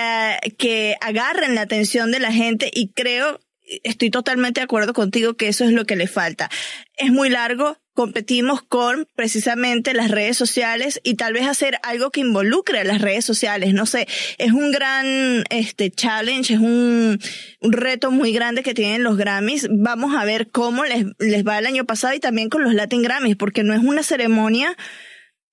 que 0.59 0.95
agarren 1.01 1.55
la 1.55 1.63
atención 1.63 2.13
de 2.13 2.21
la 2.21 2.31
gente 2.31 2.71
y 2.71 2.89
creo, 2.89 3.41
estoy 3.83 4.11
totalmente 4.11 4.61
de 4.61 4.65
acuerdo 4.65 4.93
contigo 4.93 5.39
que 5.39 5.49
eso 5.49 5.65
es 5.65 5.73
lo 5.73 5.87
que 5.87 5.97
le 5.97 6.09
falta. 6.09 6.51
Es 6.99 7.11
muy 7.11 7.31
largo, 7.31 7.79
competimos 7.95 8.61
con 8.61 9.09
precisamente 9.15 9.95
las 9.95 10.11
redes 10.11 10.37
sociales 10.37 11.01
y 11.03 11.15
tal 11.15 11.33
vez 11.33 11.47
hacer 11.47 11.79
algo 11.83 12.11
que 12.11 12.21
involucre 12.21 12.81
a 12.81 12.85
las 12.85 13.01
redes 13.01 13.25
sociales. 13.25 13.73
No 13.73 13.87
sé, 13.87 14.07
es 14.37 14.53
un 14.53 14.71
gran 14.71 15.45
este 15.49 15.91
challenge, 15.91 16.53
es 16.53 16.61
un, 16.61 17.19
un 17.63 17.73
reto 17.73 18.11
muy 18.11 18.35
grande 18.35 18.63
que 18.63 18.75
tienen 18.75 19.03
los 19.03 19.17
Grammys. 19.17 19.67
Vamos 19.71 20.15
a 20.15 20.27
ver 20.27 20.51
cómo 20.51 20.85
les, 20.85 21.07
les 21.19 21.43
va 21.43 21.59
el 21.59 21.65
año 21.65 21.87
pasado 21.87 22.13
y 22.13 22.21
también 22.21 22.51
con 22.51 22.63
los 22.63 22.75
Latin 22.75 23.01
Grammys, 23.01 23.37
porque 23.37 23.63
no 23.63 23.73
es 23.73 23.81
una 23.81 24.03
ceremonia 24.03 24.77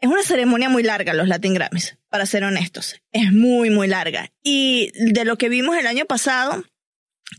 es 0.02 0.10
una 0.10 0.24
ceremonia 0.24 0.70
muy 0.70 0.84
larga 0.84 1.14
los 1.14 1.28
Latin 1.28 1.54
Grammys, 1.54 1.98
para 2.10 2.26
ser 2.26 2.44
honestos. 2.44 3.02
Es 3.12 3.32
muy, 3.32 3.70
muy 3.70 3.88
larga. 3.88 4.32
Y 4.44 4.92
de 4.96 5.26
lo 5.26 5.38
que 5.38 5.50
vimos 5.50 5.78
el 5.78 5.88
año 5.88 6.06
pasado, 6.06 6.64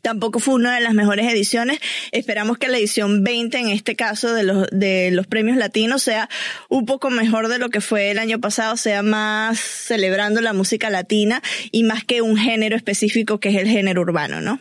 tampoco 0.03 0.40
fue 0.40 0.55
una 0.55 0.75
de 0.75 0.81
las 0.81 0.94
mejores 0.94 1.27
ediciones. 1.33 1.81
Esperamos 2.12 2.59
que 2.59 2.68
la 2.68 2.79
edición 2.79 3.25
20, 3.25 3.59
en 3.59 3.68
este 3.68 3.96
caso 3.96 4.35
de 4.35 4.42
los, 4.42 4.68
de 4.70 5.11
los 5.11 5.27
premios 5.27 5.57
latinos, 5.57 6.03
sea 6.03 6.29
un 6.68 6.85
poco 6.85 7.11
mejor 7.11 7.49
de 7.49 7.59
lo 7.59 7.70
que 7.70 7.81
fue 7.81 8.11
el 8.11 8.18
año 8.18 8.40
pasado, 8.40 8.77
sea 8.77 9.03
más 9.03 9.59
celebrando 9.59 10.40
la 10.40 10.53
música 10.53 10.90
latina 10.90 11.42
y 11.70 11.83
más 11.85 12.05
que 12.05 12.23
un 12.23 12.37
género 12.37 12.77
específico 12.77 13.40
que 13.40 13.51
es 13.51 13.57
el 13.57 13.68
género 13.68 14.03
urbano, 14.03 14.40
¿no? 14.40 14.61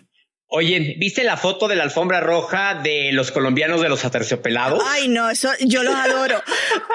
Oye, 0.52 0.96
¿viste 0.98 1.24
la 1.24 1.38
foto 1.38 1.68
de 1.68 1.76
la 1.76 1.84
alfombra 1.84 2.22
roja 2.22 2.74
de 2.74 3.12
los 3.12 3.30
colombianos 3.30 3.82
de 3.82 3.90
los 3.90 4.04
aterciopelados? 4.04 4.82
Ay, 4.84 5.08
no, 5.08 5.30
eso 5.30 5.48
yo 5.60 5.84
los 5.84 5.94
adoro. 5.94 6.42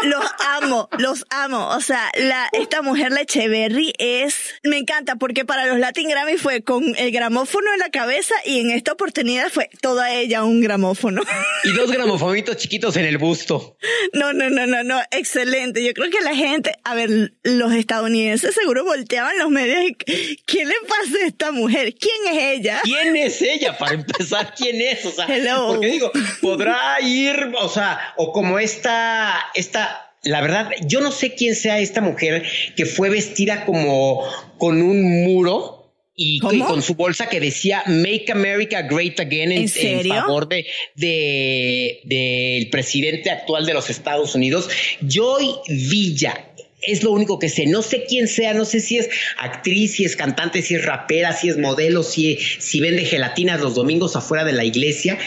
los 0.03 0.25
amo, 0.57 0.88
los 0.99 1.25
amo. 1.31 1.69
O 1.69 1.81
sea, 1.81 2.11
la, 2.17 2.49
esta 2.51 2.83
mujer, 2.83 3.12
la 3.12 3.21
Echeverry, 3.21 3.93
es, 3.99 4.57
me 4.64 4.79
encanta 4.79 5.14
porque 5.14 5.45
para 5.45 5.67
los 5.67 5.79
Latin 5.79 6.09
Grammy 6.09 6.37
fue 6.37 6.62
con 6.62 6.97
el 6.97 7.12
gramófono 7.12 7.73
en 7.75 7.79
la 7.79 7.90
cabeza 7.90 8.35
y 8.45 8.59
en 8.59 8.73
esta 8.73 8.90
oportunidad 8.90 9.51
fue 9.51 9.71
toda 9.81 10.12
ella 10.12 10.43
un 10.43 10.61
gramófono. 10.61 11.23
y 11.62 11.71
dos 11.75 11.93
gramofonitos 11.93 12.57
chiquitos 12.57 12.97
en 12.97 13.05
el 13.05 13.19
busto. 13.19 13.77
No, 14.14 14.33
no, 14.33 14.51
no, 14.51 14.67
no, 14.67 14.83
no, 14.83 15.01
excelente. 15.12 15.85
Yo 15.85 15.95
creo 15.95 16.11
que 16.11 16.21
la 16.23 16.35
gente, 16.35 16.73
a 16.83 16.97
ver, 16.97 17.35
los 17.45 17.73
estadounidenses 17.73 18.53
seguro 18.53 18.83
volteaban 18.83 19.38
los 19.38 19.51
medios 19.51 19.93
y, 20.07 20.37
¿qué 20.45 20.64
le 20.64 20.75
pasa 20.88 21.19
a 21.23 21.27
esta 21.29 21.53
mujer? 21.53 21.95
¿Quién 21.95 22.35
es 22.37 22.59
ella? 22.59 22.81
¿Quién 22.83 23.14
es 23.14 23.43
ella 23.52 23.76
para 23.76 23.94
empezar? 23.94 24.54
¿Quién 24.57 24.80
es? 24.80 25.04
O 25.04 25.11
sea, 25.11 25.26
porque 25.66 25.87
digo, 25.87 26.11
podrá 26.40 27.00
ir, 27.00 27.52
o 27.61 27.68
sea, 27.68 28.14
o 28.16 28.33
como 28.33 28.59
esta, 28.59 29.46
esta, 29.54 30.12
la 30.22 30.40
verdad, 30.40 30.70
yo 30.87 31.00
no 31.00 31.12
sé 31.12 31.35
quién 31.35 31.54
sea 31.54 31.78
esta 31.78 32.00
mujer 32.00 32.44
que 32.76 32.87
fue 32.87 33.11
vestida 33.11 33.64
como 33.64 34.24
con 34.59 34.83
un 34.83 35.24
muro. 35.24 35.80
Y, 36.16 36.38
con 36.38 36.80
su 36.80 36.94
bolsa 36.94 37.28
que 37.28 37.40
decía 37.40 37.83
Make 37.88 38.30
America 38.30 38.83
Great 38.83 39.18
Again 39.18 39.50
en, 39.50 39.68
favor 39.68 40.46
de, 40.46 40.64
de, 40.94 42.02
del 42.04 42.70
presidente 42.70 43.30
actual 43.33 43.66
de 43.66 43.74
los 43.74 43.90
Estados 43.90 44.37
Unidos, 44.37 44.68
Joy 45.00 45.57
Villa 45.66 46.54
es 46.87 47.03
lo 47.03 47.11
único 47.12 47.38
que 47.38 47.49
sé. 47.49 47.66
No 47.66 47.83
sé 47.83 48.05
quién 48.05 48.29
sea, 48.29 48.55
no 48.55 48.64
sé 48.64 48.81
si 48.81 48.99
es 48.99 49.09
actriz, 49.38 49.94
si 49.94 50.05
es 50.05 50.16
cantante, 50.16 50.62
si 50.62 50.75
es 50.75 50.85
rapera, 50.85 51.33
si 51.33 51.49
es 51.49 51.59
modelo, 51.59 52.03
si, 52.03 52.37
si 52.37 52.81
vende 52.81 53.05
gelatinas 53.05 53.61
los 53.61 53.75
domingos 53.75 54.16
afuera 54.16 54.44
de 54.44 54.53
la 54.53 54.64
iglesia. 54.64 55.18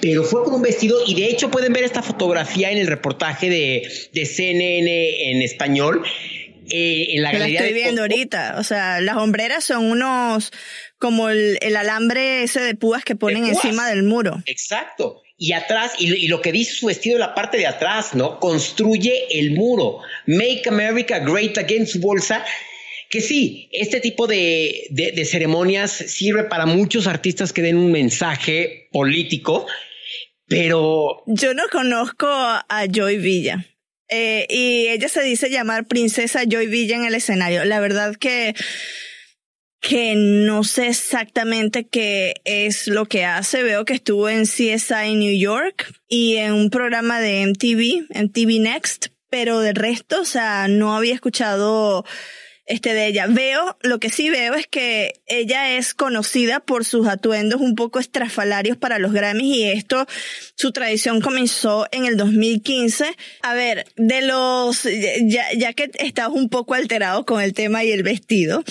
pero 0.00 0.22
fue 0.22 0.44
con 0.44 0.54
un 0.54 0.62
vestido 0.62 0.98
y 1.06 1.14
de 1.14 1.26
hecho 1.26 1.50
pueden 1.50 1.72
ver 1.72 1.84
esta 1.84 2.02
fotografía 2.02 2.70
en 2.70 2.78
el 2.78 2.86
reportaje 2.86 3.50
de, 3.50 3.88
de 4.12 4.26
CNN 4.26 5.30
en 5.30 5.42
español. 5.42 6.02
Eh, 6.70 7.16
en 7.16 7.22
la 7.22 7.32
galería. 7.32 7.60
La 7.60 7.66
estoy 7.66 7.82
viendo 7.82 8.02
ahorita. 8.02 8.56
O 8.58 8.62
sea, 8.62 9.00
las 9.00 9.16
hombreras 9.16 9.64
son 9.64 9.86
unos 9.86 10.52
como 10.98 11.30
el, 11.30 11.58
alambre 11.76 12.42
ese 12.42 12.60
de 12.60 12.74
púas 12.74 13.04
que 13.04 13.16
ponen 13.16 13.46
encima 13.46 13.88
del 13.88 14.02
muro. 14.02 14.42
Exacto. 14.46 15.22
Y 15.38 15.52
atrás, 15.52 15.92
y, 15.98 16.26
lo 16.26 16.42
que 16.42 16.52
dice 16.52 16.74
su 16.74 16.86
vestido 16.86 17.16
en 17.16 17.20
la 17.20 17.34
parte 17.34 17.56
de 17.56 17.66
atrás, 17.66 18.14
¿no? 18.14 18.40
Construye 18.40 19.38
el 19.38 19.52
muro. 19.52 20.00
Make 20.26 20.64
America 20.66 21.20
Great 21.20 21.56
Again, 21.56 21.86
su 21.86 22.00
bolsa. 22.00 22.44
Que 23.08 23.20
sí, 23.20 23.70
este 23.72 24.00
tipo 24.00 24.26
de, 24.26 24.88
de 24.90 25.24
ceremonias 25.24 25.92
sirve 25.92 26.44
para 26.44 26.66
muchos 26.66 27.06
artistas 27.06 27.54
que 27.54 27.62
den 27.62 27.78
un 27.78 27.90
mensaje 27.90 28.88
político, 28.92 29.66
pero... 30.48 31.22
Yo 31.26 31.54
no 31.54 31.64
conozco 31.70 32.26
a 32.26 32.86
Joy 32.90 33.18
Villa. 33.18 33.64
Eh, 34.08 34.46
y 34.48 34.88
ella 34.88 35.08
se 35.08 35.22
dice 35.22 35.50
llamar 35.50 35.86
Princesa 35.86 36.44
Joy 36.48 36.66
Villa 36.66 36.96
en 36.96 37.04
el 37.04 37.14
escenario. 37.14 37.64
La 37.66 37.78
verdad 37.78 38.16
que 38.16 38.54
que 39.80 40.14
no 40.16 40.64
sé 40.64 40.88
exactamente 40.88 41.86
qué 41.86 42.34
es 42.44 42.88
lo 42.88 43.06
que 43.06 43.24
hace. 43.24 43.62
Veo 43.62 43.84
que 43.84 43.94
estuvo 43.94 44.28
en 44.28 44.44
CSI 44.44 45.14
New 45.14 45.38
York 45.38 45.92
y 46.08 46.36
en 46.36 46.52
un 46.52 46.70
programa 46.70 47.20
de 47.20 47.46
MTV, 47.46 48.06
MTV 48.14 48.60
Next, 48.60 49.06
pero 49.30 49.60
de 49.60 49.72
resto, 49.72 50.22
o 50.22 50.24
sea, 50.24 50.68
no 50.68 50.96
había 50.96 51.14
escuchado 51.14 52.04
este 52.68 52.92
de 52.92 53.06
ella. 53.06 53.26
Veo, 53.26 53.78
lo 53.82 53.98
que 53.98 54.10
sí 54.10 54.28
veo 54.30 54.54
es 54.54 54.66
que 54.66 55.14
ella 55.26 55.76
es 55.76 55.94
conocida 55.94 56.60
por 56.60 56.84
sus 56.84 57.08
atuendos 57.08 57.60
un 57.60 57.74
poco 57.74 57.98
estrafalarios 57.98 58.76
para 58.76 58.98
los 58.98 59.12
Grammys 59.12 59.56
y 59.56 59.64
esto, 59.64 60.06
su 60.54 60.70
tradición 60.70 61.20
comenzó 61.20 61.86
en 61.92 62.04
el 62.04 62.16
2015. 62.16 63.16
A 63.42 63.54
ver, 63.54 63.86
de 63.96 64.22
los, 64.22 64.86
ya, 65.22 65.46
ya 65.56 65.72
que 65.72 65.90
estás 65.94 66.28
un 66.28 66.50
poco 66.50 66.74
alterado 66.74 67.24
con 67.24 67.40
el 67.40 67.54
tema 67.54 67.84
y 67.84 67.90
el 67.90 68.02
vestido, 68.02 68.62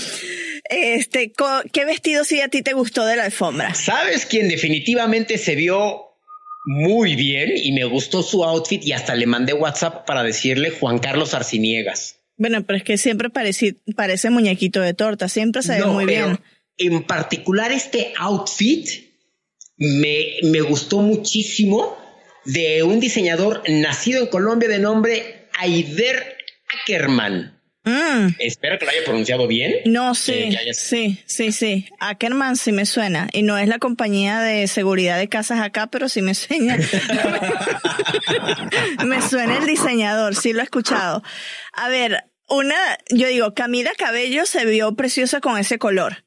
este, 0.69 1.33
¿qué 1.71 1.85
vestido 1.85 2.23
sí 2.23 2.41
a 2.41 2.47
ti 2.47 2.61
te 2.61 2.73
gustó 2.73 3.05
de 3.05 3.15
la 3.15 3.25
alfombra? 3.25 3.73
¿Sabes 3.73 4.25
quién 4.25 4.49
definitivamente 4.49 5.37
se 5.37 5.55
vio 5.55 6.07
muy 6.67 7.15
bien 7.15 7.53
y 7.55 7.71
me 7.71 7.85
gustó 7.85 8.21
su 8.21 8.43
outfit 8.43 8.83
y 8.83 8.91
hasta 8.91 9.15
le 9.15 9.25
mandé 9.25 9.53
WhatsApp 9.53 10.05
para 10.05 10.21
decirle 10.21 10.69
Juan 10.69 10.99
Carlos 10.99 11.33
Arciniegas. 11.33 12.19
Bueno, 12.35 12.61
pero 12.65 12.77
es 12.77 12.83
que 12.83 12.97
siempre 12.97 13.29
parece, 13.29 13.77
parece 13.95 14.29
muñequito 14.29 14.81
de 14.81 14.93
torta, 14.93 15.29
siempre 15.29 15.61
se 15.63 15.79
ve 15.79 15.85
muy 15.85 16.05
bien. 16.05 16.39
En 16.77 17.03
particular 17.03 17.71
este 17.71 18.13
outfit 18.17 18.85
me, 19.77 20.25
me 20.43 20.59
gustó 20.59 20.99
muchísimo 20.99 21.97
de 22.43 22.83
un 22.83 22.99
diseñador 22.99 23.63
nacido 23.69 24.21
en 24.21 24.27
Colombia 24.27 24.67
de 24.67 24.79
nombre 24.79 25.47
Aider 25.57 26.35
Ackerman. 26.81 27.56
Mm. 27.87 28.35
Espero 28.39 28.77
que 28.77 28.83
lo 28.83 28.91
haya 28.91 29.05
pronunciado 29.05 29.47
bien. 29.47 29.75
No, 29.85 30.13
sí, 30.13 30.49
sí, 30.73 31.23
sí, 31.25 31.53
sí. 31.53 31.85
Ackerman 31.99 32.57
sí 32.57 32.73
me 32.73 32.85
suena. 32.85 33.29
Y 33.31 33.43
no 33.43 33.57
es 33.57 33.69
la 33.69 33.79
compañía 33.79 34.41
de 34.41 34.67
seguridad 34.67 35.17
de 35.17 35.29
casas 35.29 35.61
acá, 35.61 35.87
pero 35.87 36.09
sí 36.09 36.21
me 36.21 36.35
suena. 36.35 36.75
me 39.05 39.21
suena 39.21 39.57
el 39.57 39.65
diseñador, 39.65 40.35
sí 40.35 40.51
lo 40.51 40.59
he 40.59 40.63
escuchado. 40.63 41.23
A 41.71 41.87
ver, 41.87 42.25
una, 42.49 42.75
yo 43.09 43.29
digo, 43.29 43.53
Camila 43.53 43.91
Cabello 43.97 44.45
se 44.45 44.65
vio 44.65 44.93
preciosa 44.95 45.39
con 45.39 45.57
ese 45.57 45.79
color. 45.79 46.25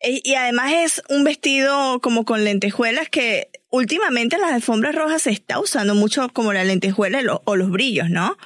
E, 0.00 0.22
y 0.24 0.36
además 0.36 0.72
es 0.74 1.02
un 1.10 1.22
vestido 1.22 2.00
como 2.00 2.24
con 2.24 2.44
lentejuelas 2.44 3.10
que 3.10 3.50
últimamente 3.68 4.36
en 4.36 4.42
las 4.42 4.52
alfombras 4.52 4.94
rojas 4.94 5.22
se 5.22 5.32
está 5.32 5.60
usando 5.60 5.94
mucho 5.94 6.30
como 6.30 6.54
la 6.54 6.64
lentejuela 6.64 7.20
o 7.44 7.56
los 7.56 7.70
brillos, 7.70 8.08
¿no? 8.08 8.38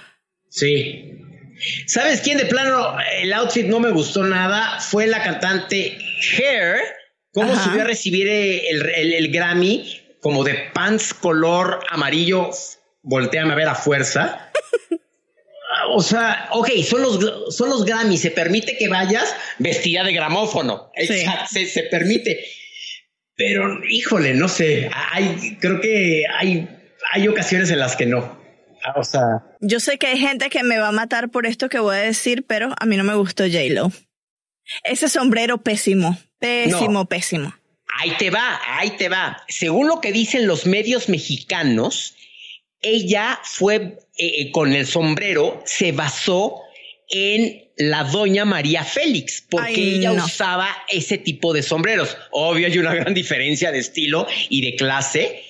Sí. 0.48 1.22
¿Sabes 1.87 2.20
quién 2.20 2.38
de 2.38 2.46
plano 2.46 2.96
el 3.20 3.33
outfit 3.33 3.66
no 3.66 3.81
me 3.81 3.90
gustó 3.90 4.25
nada? 4.25 4.81
Fue 4.81 5.07
la 5.07 5.22
cantante 5.22 5.98
Hair. 6.37 6.81
¿Cómo 7.33 7.57
subió 7.57 7.83
a 7.83 7.85
recibir 7.85 8.29
el, 8.29 8.88
el, 8.94 9.33
Grammy 9.33 10.01
como 10.20 10.44
de 10.44 10.55
pants 10.75 11.14
color 11.14 11.81
amarillo? 11.88 12.51
Volteame 13.03 13.53
a 13.53 13.57
ver 13.57 13.68
a 13.68 13.75
fuerza. 13.75 14.51
o 15.90 16.03
sea, 16.03 16.48
ok, 16.53 16.70
son 16.87 17.03
los, 17.03 17.57
son 17.57 17.70
los 17.70 17.85
Grammy, 17.85 18.18
se 18.18 18.31
permite 18.31 18.77
que 18.77 18.88
vayas 18.88 19.35
vestida 19.59 20.05
de 20.05 20.12
gramófono. 20.12 20.90
Se, 20.94 21.66
se, 21.66 21.83
permite. 21.85 22.44
Pero, 23.35 23.83
híjole, 23.88 24.35
no 24.35 24.48
sé, 24.48 24.90
hay, 24.92 25.57
creo 25.59 25.81
que 25.81 26.25
hay, 26.38 26.68
hay 27.12 27.29
ocasiones 27.29 27.70
en 27.70 27.79
las 27.79 27.96
que 27.96 28.07
no. 28.07 28.41
O 28.96 29.04
sea. 29.04 29.44
Yo 29.60 29.80
sé 29.80 29.98
que 29.98 30.08
hay 30.08 30.18
gente 30.18 30.50
que 30.50 30.62
me 30.62 30.78
va 30.78 30.88
a 30.88 30.92
matar 30.92 31.30
por 31.30 31.46
esto 31.46 31.68
que 31.68 31.78
voy 31.78 31.96
a 31.96 32.00
decir, 32.00 32.44
pero 32.46 32.74
a 32.78 32.86
mí 32.86 32.96
no 32.96 33.04
me 33.04 33.14
gustó 33.14 33.44
J-Lo. 33.44 33.92
Ese 34.84 35.08
sombrero 35.08 35.58
pésimo, 35.58 36.18
pésimo, 36.38 37.06
pésimo. 37.06 37.54
Ahí 37.98 38.12
te 38.18 38.30
va, 38.30 38.60
ahí 38.78 38.90
te 38.90 39.08
va. 39.08 39.42
Según 39.48 39.88
lo 39.88 40.00
que 40.00 40.12
dicen 40.12 40.46
los 40.46 40.66
medios 40.66 41.08
mexicanos, 41.08 42.14
ella 42.80 43.38
fue 43.42 43.76
eh, 43.76 43.98
eh, 44.16 44.50
con 44.50 44.72
el 44.72 44.86
sombrero, 44.86 45.62
se 45.66 45.92
basó 45.92 46.60
en 47.08 47.70
la 47.76 48.04
doña 48.04 48.44
María 48.44 48.84
Félix, 48.84 49.44
porque 49.48 49.96
ella 49.96 50.12
usaba 50.12 50.68
ese 50.88 51.18
tipo 51.18 51.52
de 51.52 51.62
sombreros. 51.62 52.16
Obvio, 52.30 52.66
hay 52.66 52.78
una 52.78 52.94
gran 52.94 53.14
diferencia 53.14 53.70
de 53.70 53.78
estilo 53.78 54.26
y 54.48 54.62
de 54.62 54.76
clase, 54.76 55.42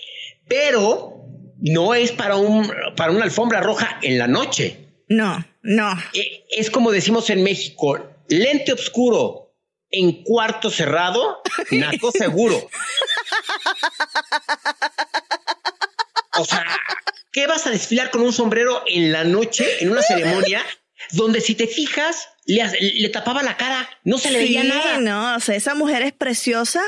pero 0.49 1.25
no 1.63 1.95
es 1.95 2.13
para 2.13 2.37
un 2.37 2.71
para 2.97 3.13
una 3.13 3.25
alfombra 3.25 3.61
roja 3.61 3.99
en 4.03 4.19
la 4.19 4.27
noche. 4.27 5.05
No, 5.09 5.45
no. 5.63 5.93
E, 6.13 6.45
es 6.51 6.71
como 6.71 6.91
decimos 6.91 7.31
en 7.31 7.43
México, 7.43 7.99
lente 8.29 8.73
oscuro 8.73 9.55
en 9.91 10.25
cuarto 10.25 10.71
cerrado, 10.71 11.43
naco 11.71 12.11
seguro. 12.11 12.69
O 16.39 16.45
sea, 16.45 16.67
¿qué 17.31 17.47
vas 17.47 17.67
a 17.67 17.71
desfilar 17.71 18.11
con 18.11 18.23
un 18.23 18.33
sombrero 18.33 18.83
en 18.87 19.13
la 19.13 19.25
noche 19.25 19.67
en 19.81 19.91
una 19.91 20.03
ceremonia 20.03 20.65
donde 21.11 21.41
si 21.41 21.55
te 21.55 21.67
fijas 21.67 22.29
le, 22.45 23.09
tapaba 23.11 23.43
la 23.43 23.57
cara, 23.57 23.89
no 24.05 24.19
se 24.19 24.31
le 24.31 24.39
veía 24.39 24.65
nada. 24.65 24.99
No, 24.99 25.37
o 25.37 25.41
sea, 25.41 25.55
esa 25.55 25.75
mujer 25.75 26.03
es 26.03 26.13
preciosa 26.13 26.83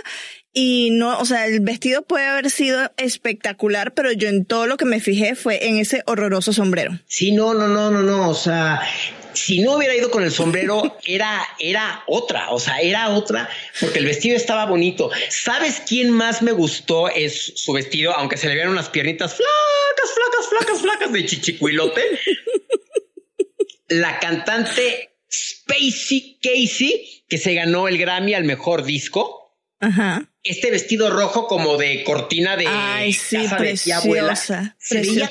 y 0.56 0.90
no, 0.92 1.18
o 1.18 1.24
sea, 1.24 1.46
el 1.46 1.58
vestido 1.58 2.02
puede 2.02 2.26
haber 2.26 2.48
sido 2.48 2.92
espectacular, 2.96 3.92
pero 3.92 4.12
yo 4.12 4.28
en 4.28 4.44
todo 4.44 4.68
lo 4.68 4.76
que 4.76 4.84
me 4.84 5.00
fijé 5.00 5.34
fue 5.34 5.66
en 5.66 5.78
ese 5.78 6.04
horroroso 6.06 6.52
sombrero. 6.52 6.96
Sí, 7.08 7.32
no, 7.32 7.54
no, 7.54 7.66
no, 7.66 7.90
no, 7.90 8.02
no, 8.02 8.30
o 8.30 8.34
sea, 8.34 8.80
si 9.32 9.62
no 9.62 9.72
hubiera 9.72 9.96
ido 9.96 10.12
con 10.12 10.22
el 10.22 10.30
sombrero, 10.30 10.96
era, 11.06 11.44
era 11.58 12.04
otra, 12.06 12.50
o 12.50 12.60
sea, 12.60 12.78
era 12.78 13.08
otra, 13.08 13.48
porque 13.80 13.98
el 13.98 14.04
vestido 14.04 14.36
estaba 14.36 14.64
bonito. 14.66 15.10
¿Sabes 15.28 15.82
quién 15.88 16.10
más 16.10 16.40
me 16.40 16.52
gustó? 16.52 17.08
Es 17.08 17.54
su 17.56 17.72
vestido, 17.72 18.16
aunque 18.16 18.36
se 18.36 18.46
le 18.46 18.54
vieron 18.54 18.74
unas 18.74 18.90
piernitas 18.90 19.34
flacas, 19.34 20.14
flacas, 20.14 20.48
flacas, 20.48 20.80
flacas 20.82 21.12
de 21.12 21.26
chichicuilote. 21.26 22.02
La 23.88 24.20
cantante 24.20 25.16
Spacey 25.28 26.38
Casey, 26.40 27.24
que 27.28 27.38
se 27.38 27.54
ganó 27.54 27.88
el 27.88 27.98
Grammy 27.98 28.34
al 28.34 28.44
mejor 28.44 28.84
disco. 28.84 29.58
Ajá. 29.80 30.30
Este 30.44 30.70
vestido 30.70 31.10
rojo 31.10 31.46
como 31.46 31.78
de 31.78 32.04
cortina 32.04 32.56
de 32.56 32.66
Ay, 32.68 33.14
sí, 33.14 33.38
preciosa, 33.56 34.76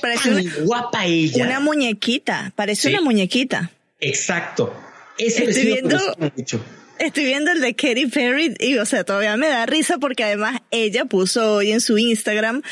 parece 0.02 0.30
una, 0.32 0.56
guapa 0.62 1.06
ella. 1.06 1.46
Una 1.46 1.60
muñequita, 1.60 2.52
parece 2.56 2.90
una 2.90 3.02
muñequita. 3.02 3.72
Exacto. 4.00 4.74
Ese 5.20 5.46
estoy 5.46 5.66
viendo, 5.66 6.00
mucho. 6.36 6.60
Estoy 6.98 7.26
viendo 7.26 7.52
el 7.52 7.62
de 7.62 7.76
Katy 7.76 8.08
Perry 8.08 8.56
y, 8.60 8.78
o 8.78 8.86
sea, 8.86 9.04
todavía 9.04 9.38
me 9.38 9.48
da 9.48 9.66
risa 9.68 10.00
porque 10.00 10.24
además 10.24 10.62
ella 10.72 11.06
puso 11.06 11.56
hoy 11.56 11.72
en 11.72 11.82
su 11.82 11.98
Instagram 12.00 12.64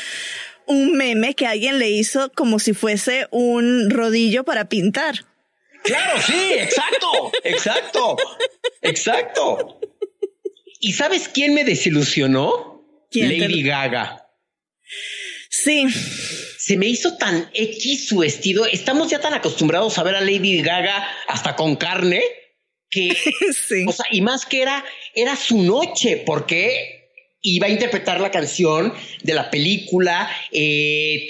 un 0.66 0.96
meme 0.96 1.34
que 1.34 1.46
alguien 1.46 1.78
le 1.78 1.90
hizo 1.90 2.32
como 2.32 2.58
si 2.58 2.72
fuese 2.72 3.28
un 3.30 3.90
rodillo 3.90 4.44
para 4.44 4.68
pintar. 4.68 5.24
Claro, 5.82 6.20
sí, 6.20 6.54
exacto, 6.54 7.32
exacto, 7.44 8.16
exacto. 8.82 9.80
¿Y 10.84 10.94
sabes 10.94 11.28
quién 11.28 11.54
me 11.54 11.62
desilusionó? 11.62 12.84
Lady 13.12 13.62
Gaga. 13.62 14.26
Sí. 15.48 15.86
Se 16.58 16.76
me 16.76 16.86
hizo 16.88 17.16
tan 17.16 17.48
X 17.54 18.08
su 18.08 18.18
vestido. 18.18 18.66
Estamos 18.66 19.08
ya 19.08 19.20
tan 19.20 19.32
acostumbrados 19.32 19.96
a 19.98 20.02
ver 20.02 20.16
a 20.16 20.20
Lady 20.20 20.60
Gaga 20.60 21.08
hasta 21.28 21.54
con 21.54 21.76
carne 21.76 22.20
que, 22.90 23.16
sí. 23.68 23.84
o 23.86 23.92
sea, 23.92 24.06
y 24.10 24.22
más 24.22 24.44
que 24.44 24.62
era, 24.62 24.84
era 25.14 25.36
su 25.36 25.62
noche, 25.62 26.20
porque 26.26 27.10
iba 27.42 27.68
a 27.68 27.70
interpretar 27.70 28.20
la 28.20 28.32
canción 28.32 28.92
de 29.22 29.34
la 29.34 29.52
película. 29.52 30.28
Eh, 30.50 31.28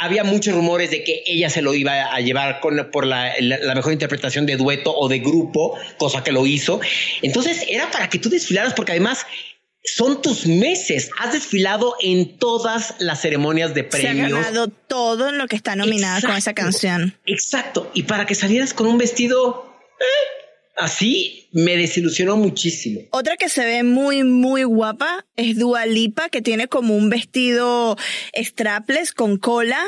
había 0.00 0.24
muchos 0.24 0.54
rumores 0.54 0.90
de 0.90 1.04
que 1.04 1.22
ella 1.26 1.50
se 1.50 1.62
lo 1.62 1.74
iba 1.74 2.14
a 2.14 2.20
llevar 2.20 2.60
con, 2.60 2.90
por 2.90 3.06
la, 3.06 3.32
mejor 3.74 3.92
interpretación 3.92 4.46
de 4.46 4.56
dueto 4.56 4.94
o 4.94 5.08
de 5.08 5.18
grupo, 5.18 5.78
cosa 5.98 6.22
que 6.22 6.32
lo 6.32 6.46
hizo. 6.46 6.80
Entonces 7.22 7.64
era 7.68 7.90
para 7.90 8.08
que 8.08 8.18
tú 8.18 8.28
desfilaras, 8.28 8.74
porque 8.74 8.92
además 8.92 9.26
son 9.84 10.20
tus 10.20 10.46
meses. 10.46 11.10
Has 11.18 11.32
desfilado 11.32 11.94
en 12.00 12.38
todas 12.38 12.96
las 12.98 13.20
ceremonias 13.20 13.74
de 13.74 13.84
premios. 13.84 14.30
Se 14.30 14.36
ha 14.36 14.42
ganado 14.42 14.68
todo 14.68 15.28
en 15.28 15.38
lo 15.38 15.46
que 15.46 15.56
está 15.56 15.76
nominada 15.76 16.20
con 16.20 16.36
esa 16.36 16.54
canción. 16.54 17.16
Exacto. 17.24 17.90
Y 17.94 18.02
para 18.04 18.26
que 18.26 18.34
salieras 18.34 18.74
con 18.74 18.86
un 18.86 18.98
vestido 18.98 19.72
eh, 20.00 20.35
así, 20.76 21.48
me 21.52 21.76
desilusionó 21.76 22.36
muchísimo. 22.36 23.00
Otra 23.10 23.36
que 23.36 23.48
se 23.48 23.64
ve 23.64 23.82
muy, 23.82 24.22
muy 24.22 24.64
guapa 24.64 25.26
es 25.36 25.58
Dua 25.58 25.86
Lipa, 25.86 26.28
que 26.28 26.42
tiene 26.42 26.68
como 26.68 26.94
un 26.94 27.10
vestido 27.10 27.96
strapless 28.34 29.12
con 29.12 29.38
cola. 29.38 29.82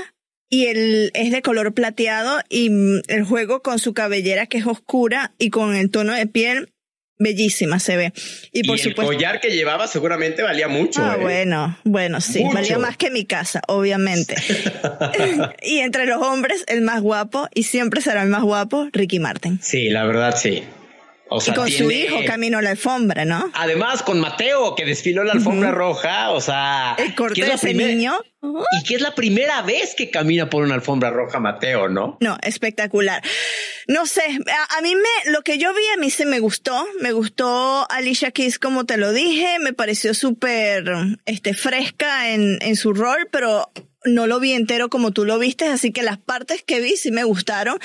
Y 0.50 0.64
el, 0.64 1.10
es 1.12 1.30
de 1.30 1.42
color 1.42 1.74
plateado 1.74 2.40
y 2.48 2.70
mm, 2.70 3.02
el 3.08 3.24
juego 3.24 3.60
con 3.60 3.78
su 3.78 3.92
cabellera 3.92 4.46
que 4.46 4.56
es 4.56 4.66
oscura 4.66 5.34
y 5.38 5.50
con 5.50 5.76
el 5.76 5.90
tono 5.90 6.14
de 6.14 6.26
piel 6.26 6.72
Bellísima 7.18 7.78
se 7.78 7.96
ve. 7.96 8.12
Y 8.52 8.64
por 8.64 8.78
supuesto. 8.78 9.12
El 9.12 9.18
collar 9.18 9.40
que 9.40 9.50
llevaba 9.50 9.86
seguramente 9.86 10.42
valía 10.42 10.68
mucho. 10.68 11.02
Ah, 11.04 11.16
¿eh? 11.16 11.22
bueno, 11.22 11.78
bueno, 11.84 12.20
sí. 12.20 12.44
Valía 12.52 12.78
más 12.78 12.96
que 12.96 13.10
mi 13.10 13.24
casa, 13.24 13.60
obviamente. 13.68 14.36
y 15.62 15.78
entre 15.78 16.06
los 16.06 16.22
hombres, 16.22 16.64
el 16.68 16.82
más 16.82 17.00
guapo, 17.00 17.48
y 17.54 17.64
siempre 17.64 18.00
será 18.00 18.22
el 18.22 18.28
más 18.28 18.42
guapo, 18.42 18.88
Ricky 18.92 19.18
Martin. 19.18 19.58
Sí, 19.62 19.88
la 19.88 20.04
verdad, 20.04 20.36
sí 20.36 20.62
y 21.30 21.52
con 21.52 21.70
su 21.70 21.90
hijo 21.90 22.16
camino 22.26 22.58
a 22.58 22.62
la 22.62 22.70
alfombra, 22.70 23.24
¿no? 23.24 23.50
Además, 23.54 24.02
con 24.02 24.20
Mateo, 24.20 24.74
que 24.74 24.84
desfiló 24.84 25.24
la 25.24 25.32
alfombra 25.32 25.70
roja, 25.70 26.30
o 26.30 26.40
sea... 26.40 26.96
El 26.98 27.14
corte 27.14 27.44
de 27.44 27.52
ese 27.52 27.74
niño. 27.74 28.14
Y 28.42 28.84
que 28.84 28.94
es 28.94 29.00
la 29.00 29.14
primera 29.14 29.62
vez 29.62 29.94
que 29.94 30.10
camina 30.10 30.48
por 30.48 30.62
una 30.62 30.74
alfombra 30.74 31.10
roja 31.10 31.38
Mateo, 31.38 31.88
¿no? 31.88 32.16
No, 32.20 32.38
espectacular. 32.42 33.22
No 33.88 34.04
sé, 34.04 34.22
a, 34.22 34.82
mí 34.82 34.94
me, 34.94 35.32
lo 35.32 35.40
que 35.40 35.56
yo 35.56 35.72
vi 35.72 35.82
a 35.94 35.96
mí 35.96 36.10
se 36.10 36.26
me 36.26 36.40
gustó, 36.40 36.86
me 37.00 37.12
gustó 37.12 37.90
Alicia 37.90 38.30
Keys 38.30 38.58
como 38.58 38.84
te 38.84 38.98
lo 38.98 39.14
dije, 39.14 39.58
me 39.60 39.72
pareció 39.72 40.12
súper, 40.12 40.84
este, 41.24 41.54
fresca 41.54 42.34
en, 42.34 42.58
en 42.60 42.76
su 42.76 42.92
rol, 42.92 43.28
pero 43.32 43.72
no 44.04 44.26
lo 44.26 44.40
vi 44.40 44.52
entero 44.52 44.88
como 44.88 45.12
tú 45.12 45.24
lo 45.24 45.38
viste, 45.38 45.66
así 45.66 45.92
que 45.92 46.02
las 46.02 46.18
partes 46.18 46.62
que 46.62 46.80
vi 46.80 46.96
sí 46.96 47.10
me 47.10 47.24
gustaron. 47.24 47.78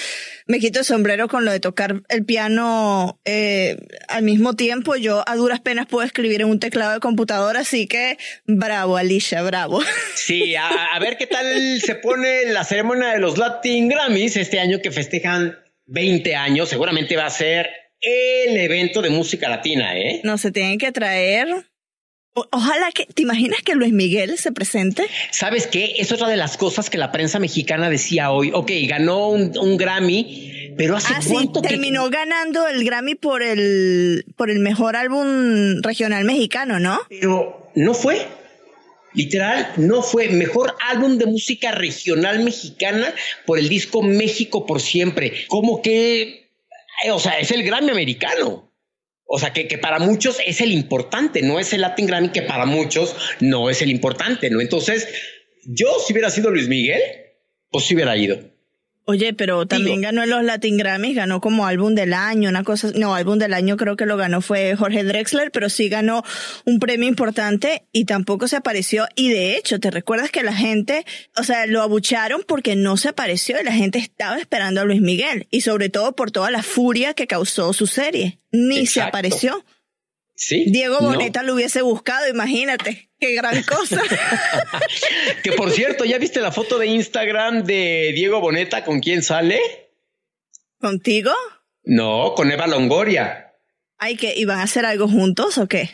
Me 0.45 0.59
quito 0.59 0.79
el 0.79 0.85
sombrero 0.85 1.27
con 1.27 1.45
lo 1.45 1.51
de 1.51 1.59
tocar 1.59 2.03
el 2.09 2.25
piano 2.25 3.19
eh, 3.25 3.77
al 4.07 4.23
mismo 4.23 4.55
tiempo. 4.55 4.95
Yo 4.95 5.23
a 5.27 5.35
duras 5.35 5.61
penas 5.61 5.87
puedo 5.87 6.05
escribir 6.05 6.41
en 6.41 6.49
un 6.49 6.59
teclado 6.59 6.93
de 6.93 6.99
computadora, 6.99 7.61
así 7.61 7.87
que 7.87 8.17
bravo, 8.45 8.97
Alicia, 8.97 9.41
bravo. 9.41 9.81
Sí, 10.15 10.55
a, 10.55 10.99
ver 10.99 11.17
qué 11.17 11.27
tal 11.27 11.81
se 11.81 11.95
pone 11.95 12.45
la 12.45 12.63
ceremonia 12.63 13.09
de 13.09 13.19
los 13.19 13.37
Latin 13.37 13.89
Grammys 13.89 14.37
este 14.37 14.59
año 14.59 14.79
que 14.81 14.91
festejan 14.91 15.57
20 15.85 16.35
años. 16.35 16.69
Seguramente 16.69 17.15
va 17.15 17.25
a 17.25 17.29
ser 17.29 17.69
el 18.01 18.57
evento 18.57 19.01
de 19.01 19.09
música 19.09 19.49
latina, 19.49 19.97
¿eh? 19.97 20.21
No, 20.23 20.37
se 20.37 20.51
tienen 20.51 20.77
que 20.77 20.91
traer 20.91 21.65
Ojalá 22.35 22.91
que, 22.91 23.05
¿te 23.05 23.21
imaginas 23.21 23.61
que 23.61 23.75
Luis 23.75 23.93
Miguel 23.93 24.39
se 24.39 24.51
presente? 24.51 25.05
¿Sabes 25.29 25.67
qué? 25.67 25.95
Es 25.99 26.11
otra 26.11 26.27
de 26.27 26.35
las 26.35 26.57
cosas 26.57 26.89
que 26.89 26.97
la 26.97 27.11
prensa 27.11 27.37
mexicana 27.37 27.89
decía 27.91 28.31
hoy. 28.31 28.51
Ok, 28.51 28.71
ganó 28.87 29.29
un, 29.29 29.77
Grammy, 29.77 30.73
pero 30.75 30.95
hace 30.95 31.13
ah, 31.15 31.19
cuánto 31.31 31.61
sí, 31.61 31.67
terminó 31.67 32.09
ganando 32.09 32.67
el 32.67 32.83
Grammy 32.83 33.13
por 33.13 33.43
el, 33.43 34.25
por 34.35 34.49
el 34.49 34.59
mejor 34.59 34.95
álbum 34.95 35.81
regional 35.83 36.25
mexicano, 36.25 36.79
¿no? 36.79 36.99
Pero 37.07 37.71
no 37.75 37.93
fue. 37.93 38.25
Literal, 39.13 39.73
no 39.77 40.01
fue 40.01 40.29
mejor 40.29 40.75
álbum 40.89 41.17
de 41.17 41.25
música 41.25 41.71
regional 41.71 42.43
mexicana 42.43 43.13
por 43.45 43.59
el 43.59 43.69
disco 43.69 44.01
México 44.01 44.65
por 44.65 44.81
siempre. 44.81 45.45
Como 45.47 45.81
que, 45.81 46.49
eh, 47.03 47.11
o 47.11 47.19
sea, 47.19 47.39
es 47.39 47.51
el 47.51 47.63
Grammy 47.63 47.91
americano. 47.91 48.71
O 49.25 49.39
sea, 49.39 49.53
que, 49.53 49.67
que, 49.67 49.77
para 49.77 49.99
muchos 49.99 50.37
es 50.45 50.61
el 50.61 50.71
importante, 50.71 51.41
no 51.41 51.59
es 51.59 51.73
el 51.73 51.81
Latin 51.81 52.07
Grammy 52.07 52.29
que 52.29 52.41
para 52.41 52.65
muchos 52.65 53.15
no 53.39 53.69
es 53.69 53.81
el 53.81 53.89
importante, 53.89 54.49
¿no? 54.49 54.61
Entonces, 54.61 55.07
yo 55.65 55.87
si 56.05 56.13
hubiera 56.13 56.29
sido 56.29 56.51
Luis 56.51 56.67
Miguel, 56.67 57.01
pues 57.69 57.85
si 57.85 57.95
hubiera 57.95 58.15
ido. 58.17 58.52
Oye, 59.05 59.33
pero 59.33 59.65
también 59.65 59.99
ganó 59.99 60.23
en 60.23 60.29
los 60.29 60.43
Latin 60.43 60.77
Grammys, 60.77 61.15
ganó 61.15 61.41
como 61.41 61.65
álbum 61.65 61.93
del 61.93 62.13
año, 62.13 62.49
una 62.49 62.63
cosa, 62.63 62.91
no, 62.95 63.13
álbum 63.15 63.37
del 63.37 63.53
año 63.53 63.75
creo 63.75 63.97
que 63.97 64.05
lo 64.05 64.15
ganó 64.15 64.39
fue 64.39 64.77
Jorge 64.77 65.03
Drexler, 65.03 65.51
pero 65.51 65.69
sí 65.69 65.89
ganó 65.89 66.23
un 66.65 66.79
premio 66.79 67.09
importante 67.09 67.83
y 67.91 68.05
tampoco 68.05 68.47
se 68.47 68.55
apareció. 68.55 69.05
Y 69.15 69.29
de 69.29 69.57
hecho, 69.57 69.81
¿te 69.81 69.91
recuerdas 69.91 70.31
que 70.31 70.41
la 70.41 70.53
gente, 70.53 71.05
o 71.35 71.43
sea, 71.43 71.65
lo 71.65 71.81
abucharon 71.81 72.43
porque 72.47 72.77
no 72.77 72.95
se 72.95 73.09
apareció 73.09 73.59
y 73.59 73.65
la 73.65 73.73
gente 73.73 73.99
estaba 73.99 74.37
esperando 74.37 74.79
a 74.79 74.85
Luis 74.85 75.01
Miguel 75.01 75.47
y 75.51 75.61
sobre 75.61 75.89
todo 75.89 76.15
por 76.15 76.31
toda 76.31 76.49
la 76.49 76.63
furia 76.63 77.13
que 77.13 77.27
causó 77.27 77.73
su 77.73 77.87
serie? 77.87 78.39
Ni 78.51 78.85
se 78.85 79.01
apareció. 79.01 79.65
Sí. 80.45 80.65
Diego 80.67 80.99
Boneta 80.99 81.41
lo 81.41 81.53
hubiese 81.53 81.81
buscado, 81.81 82.27
imagínate. 82.27 83.09
Qué 83.17 83.33
gran 83.33 83.63
cosa. 83.63 84.01
que 85.43 85.53
por 85.53 85.71
cierto, 85.71 86.03
¿ya 86.03 86.17
viste 86.17 86.41
la 86.41 86.51
foto 86.51 86.77
de 86.77 86.87
Instagram 86.87 87.63
de 87.63 88.11
Diego 88.13 88.41
Boneta 88.41 88.83
con 88.83 88.99
quién 88.99 89.23
sale? 89.23 89.61
¿Contigo? 90.81 91.31
No, 91.85 92.33
con 92.35 92.51
Eva 92.51 92.67
Longoria. 92.67 93.53
Ay, 93.97 94.17
que 94.17 94.35
iban 94.35 94.59
a 94.59 94.63
hacer 94.63 94.85
algo 94.85 95.07
juntos 95.07 95.57
o 95.57 95.69
qué? 95.69 95.91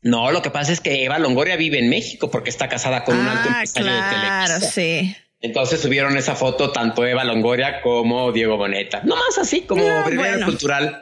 No, 0.00 0.32
lo 0.32 0.40
que 0.40 0.50
pasa 0.50 0.72
es 0.72 0.80
que 0.80 1.04
Eva 1.04 1.18
Longoria 1.18 1.56
vive 1.56 1.78
en 1.78 1.90
México 1.90 2.30
porque 2.30 2.48
está 2.48 2.70
casada 2.70 3.04
con 3.04 3.18
un 3.18 3.28
alto 3.28 3.50
ah, 3.50 3.60
empresario 3.60 3.92
de 3.92 4.00
Televisa. 4.00 4.46
Claro, 4.46 4.60
sí. 4.60 5.16
Entonces 5.42 5.80
subieron 5.80 6.16
esa 6.16 6.36
foto 6.36 6.70
tanto 6.70 7.04
Eva 7.04 7.24
Longoria 7.24 7.80
como 7.82 8.30
Diego 8.30 8.56
Boneta. 8.56 9.02
No 9.04 9.16
más 9.16 9.38
así 9.38 9.62
como 9.62 9.82
no, 9.82 10.44
cultural. 10.44 11.00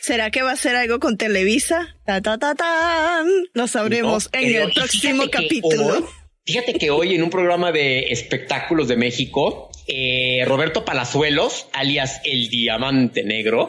¿Será 0.00 0.30
que 0.30 0.42
va 0.42 0.52
a 0.52 0.56
ser 0.56 0.76
algo 0.76 0.98
con 0.98 1.18
Televisa? 1.18 1.94
Ta, 2.06 2.22
ta, 2.22 2.38
ta, 2.38 2.54
ta. 2.54 3.22
Lo 3.52 3.68
sabremos 3.68 4.30
en 4.32 4.62
el 4.62 4.72
próximo 4.72 5.24
capítulo. 5.30 6.08
fíjate 6.46 6.72
que 6.74 6.90
hoy 6.90 7.14
en 7.14 7.22
un 7.22 7.28
programa 7.28 7.70
de 7.70 8.06
espectáculos 8.12 8.88
de 8.88 8.96
México, 8.96 9.70
eh, 9.86 10.42
Roberto 10.46 10.86
Palazuelos, 10.86 11.66
alias 11.74 12.22
El 12.24 12.48
Diamante 12.48 13.24
Negro, 13.24 13.68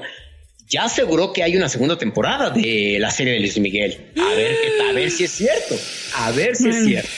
ya 0.68 0.86
aseguró 0.86 1.34
que 1.34 1.44
hay 1.44 1.58
una 1.58 1.68
segunda 1.68 1.98
temporada 1.98 2.50
de 2.50 2.96
la 2.98 3.12
serie 3.12 3.34
de 3.34 3.42
Luis 3.42 3.60
Miguel. 3.60 3.98
A 4.18 4.34
ver, 4.36 4.58
a 4.90 4.94
ver 4.94 5.12
si 5.12 5.26
es 5.26 5.32
cierto. 5.32 5.76
A 6.16 6.32
ver 6.32 6.56
si 6.56 6.70
es 6.70 6.86
cierto. 6.86 7.10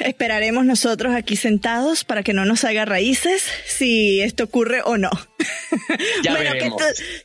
Esperaremos 0.00 0.64
nosotros 0.64 1.14
aquí 1.14 1.36
sentados 1.36 2.04
para 2.04 2.22
que 2.22 2.32
no 2.32 2.44
nos 2.44 2.64
haga 2.64 2.84
raíces 2.84 3.44
si 3.66 4.20
esto 4.20 4.44
ocurre 4.44 4.80
o 4.84 4.96
no. 4.96 5.10
bueno, 6.30 6.52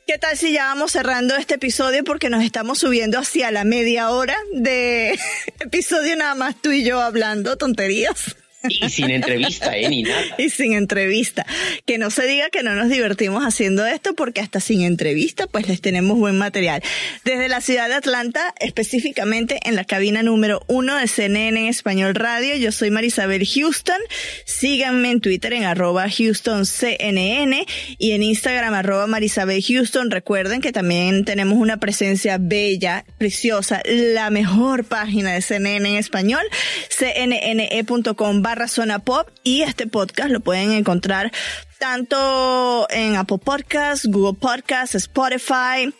¿qué 0.05 0.17
tal, 0.17 0.37
si 0.37 0.51
ya 0.51 0.65
vamos 0.65 0.91
cerrando 0.91 1.35
este 1.35 1.55
episodio 1.55 2.03
porque 2.03 2.29
nos 2.29 2.43
estamos 2.43 2.79
subiendo 2.79 3.19
hacia 3.19 3.51
la 3.51 3.63
media 3.63 4.09
hora 4.09 4.37
de 4.53 5.17
episodio 5.59 6.15
nada 6.15 6.35
más 6.35 6.55
tú 6.61 6.71
y 6.71 6.83
yo 6.83 7.01
hablando 7.01 7.57
tonterías? 7.57 8.35
Y 8.67 8.89
sin 8.89 9.09
entrevista, 9.09 9.77
¿eh? 9.77 9.87
Ni 9.89 10.03
nada. 10.03 10.21
Y 10.37 10.49
sin 10.49 10.73
entrevista. 10.73 11.45
Que 11.85 11.97
no 11.97 12.09
se 12.09 12.25
diga 12.27 12.49
que 12.49 12.63
no 12.63 12.75
nos 12.75 12.89
divertimos 12.89 13.45
haciendo 13.45 13.85
esto 13.85 14.15
porque 14.15 14.41
hasta 14.41 14.59
sin 14.59 14.81
entrevista 14.81 15.47
pues 15.47 15.67
les 15.67 15.79
tenemos 15.81 16.17
buen 16.17 16.37
material. 16.37 16.81
Desde 17.23 17.47
la 17.47 17.61
ciudad 17.61 17.87
de 17.87 17.95
Atlanta, 17.95 18.53
específicamente 18.59 19.59
en 19.63 19.75
la 19.75 19.85
cabina 19.85 20.23
número 20.23 20.61
uno 20.67 20.97
de 20.97 21.07
CNN 21.07 21.69
Español 21.69 22.15
Radio, 22.15 22.55
yo 22.55 22.71
soy 22.71 22.91
Marisabel 22.91 23.47
Houston. 23.47 23.99
Síganme 24.45 25.11
en 25.11 25.21
Twitter 25.21 25.53
en 25.53 25.63
arroba 25.63 26.05
HoustonCNN 26.07 27.65
y 27.97 28.11
en 28.11 28.23
Instagram 28.23 28.73
arroba 28.73 29.07
Marisabel 29.07 29.63
Houston. 29.63 30.11
Recuerden 30.11 30.59
que 30.59 30.73
también 30.73 31.23
tenemos 31.23 31.57
una 31.57 31.77
presencia 31.77 32.37
bella, 32.39 33.05
preciosa, 33.17 33.81
la 33.85 34.29
mejor 34.29 34.83
página 34.83 35.33
de 35.33 35.41
CNN 35.41 35.89
en 35.89 35.95
Español, 35.95 36.41
cnne.com 36.89 38.41
barra 38.49 38.67
zona 38.67 38.97
pop 38.97 39.29
y 39.43 39.61
este 39.61 39.85
podcast 39.85 40.31
lo 40.31 40.39
pueden 40.39 40.71
encontrar 40.71 41.31
tanto 41.77 42.87
en 42.89 43.15
Apple 43.15 43.37
Podcasts, 43.37 44.07
Google 44.07 44.39
Podcasts, 44.41 44.95
Spotify, 44.95 45.93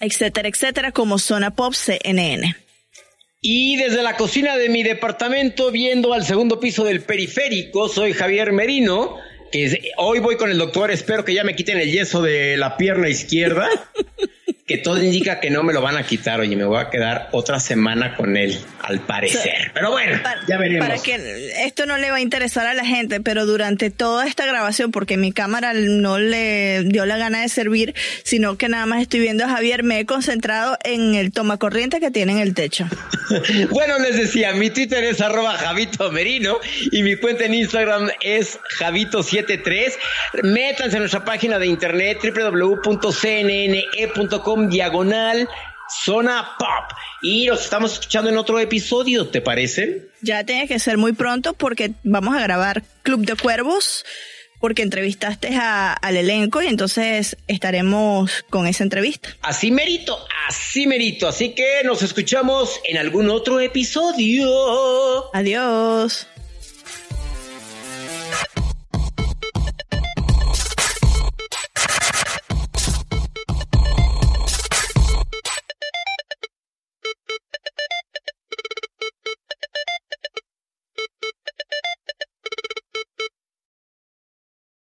etcétera, 0.00 0.48
etcétera, 0.48 0.92
como 0.92 1.18
Zona 1.18 1.54
Pop 1.54 1.74
CNN. 1.74 2.56
Y 3.42 3.76
desde 3.76 4.02
la 4.02 4.16
cocina 4.16 4.56
de 4.56 4.70
mi 4.70 4.82
departamento, 4.82 5.70
viendo 5.70 6.14
al 6.14 6.24
segundo 6.24 6.58
piso 6.58 6.84
del 6.84 7.02
periférico, 7.02 7.90
soy 7.90 8.14
Javier 8.14 8.52
Merino, 8.52 9.18
que 9.52 9.92
hoy 9.98 10.20
voy 10.20 10.38
con 10.38 10.50
el 10.50 10.56
doctor, 10.56 10.90
espero 10.90 11.22
que 11.22 11.34
ya 11.34 11.44
me 11.44 11.54
quiten 11.54 11.76
el 11.76 11.92
yeso 11.92 12.22
de 12.22 12.56
la 12.56 12.78
pierna 12.78 13.10
izquierda. 13.10 13.68
que 14.66 14.78
todo 14.78 15.02
indica 15.02 15.40
que 15.40 15.50
no 15.50 15.62
me 15.62 15.74
lo 15.74 15.82
van 15.82 15.98
a 15.98 16.04
quitar. 16.04 16.40
Oye, 16.40 16.56
me 16.56 16.64
voy 16.64 16.80
a 16.80 16.88
quedar 16.88 17.28
otra 17.32 17.60
semana 17.60 18.16
con 18.16 18.34
él, 18.38 18.58
al 18.80 19.00
parecer. 19.00 19.70
pero 19.74 19.90
bueno, 19.90 20.18
ya 20.48 20.56
veremos. 20.56 20.88
Para 20.88 21.02
que 21.02 21.52
esto 21.66 21.84
no 21.84 21.98
le 21.98 22.10
va 22.10 22.16
a 22.16 22.20
interesar 22.20 22.66
a 22.66 22.72
la 22.72 22.86
gente, 22.86 23.20
pero 23.20 23.44
durante 23.44 23.90
toda 23.90 24.26
esta 24.26 24.46
grabación, 24.46 24.90
porque 24.90 25.18
mi 25.18 25.32
cámara 25.32 25.74
no 25.74 26.18
le 26.18 26.82
dio 26.84 27.04
la 27.04 27.18
gana 27.18 27.42
de 27.42 27.50
servir, 27.50 27.94
sino 28.22 28.56
que 28.56 28.70
nada 28.70 28.86
más 28.86 29.02
estoy 29.02 29.20
viendo 29.20 29.44
a 29.44 29.50
Javier, 29.50 29.82
me 29.82 30.00
he 30.00 30.06
concentrado 30.06 30.78
en 30.82 31.14
el 31.14 31.30
toma 31.32 31.58
corriente 31.58 32.00
que 32.00 32.10
tiene 32.10 32.32
en 32.32 32.38
el 32.38 32.54
techo. 32.54 32.86
bueno, 33.70 33.98
les 33.98 34.16
decía, 34.16 34.54
mi 34.54 34.70
Twitter 34.70 35.04
es 35.04 35.20
arroba 35.20 35.58
Javito 35.58 36.10
Merino 36.10 36.58
y 36.90 37.02
mi 37.02 37.16
cuenta 37.16 37.44
en 37.44 37.52
Instagram 37.52 38.08
es 38.22 38.58
Javito73. 38.78 39.92
Métanse 40.42 40.96
a 40.96 41.00
nuestra 41.00 41.22
página 41.22 41.58
de 41.58 41.66
internet 41.66 42.18
www.cnne.com 42.22 42.94
diagonal 44.56 45.48
Zona 46.04 46.56
Pop. 46.58 46.98
Y 47.22 47.46
nos 47.46 47.62
estamos 47.62 47.92
escuchando 47.94 48.30
en 48.30 48.38
otro 48.38 48.58
episodio, 48.58 49.28
¿te 49.28 49.40
parece? 49.40 50.08
Ya 50.22 50.44
tiene 50.44 50.66
que 50.66 50.78
ser 50.78 50.98
muy 50.98 51.12
pronto 51.12 51.54
porque 51.54 51.92
vamos 52.02 52.36
a 52.36 52.40
grabar 52.40 52.82
Club 53.02 53.24
de 53.26 53.36
Cuervos 53.36 54.04
porque 54.60 54.80
entrevistaste 54.80 55.50
al 55.58 56.16
elenco 56.16 56.62
y 56.62 56.68
entonces 56.68 57.36
estaremos 57.48 58.46
con 58.48 58.66
esa 58.66 58.82
entrevista. 58.82 59.28
Así 59.42 59.70
merito, 59.70 60.18
así 60.48 60.86
merito. 60.86 61.28
Así 61.28 61.50
que 61.50 61.82
nos 61.84 62.00
escuchamos 62.00 62.80
en 62.84 62.96
algún 62.96 63.28
otro 63.28 63.60
episodio. 63.60 64.48
Adiós. 65.34 66.26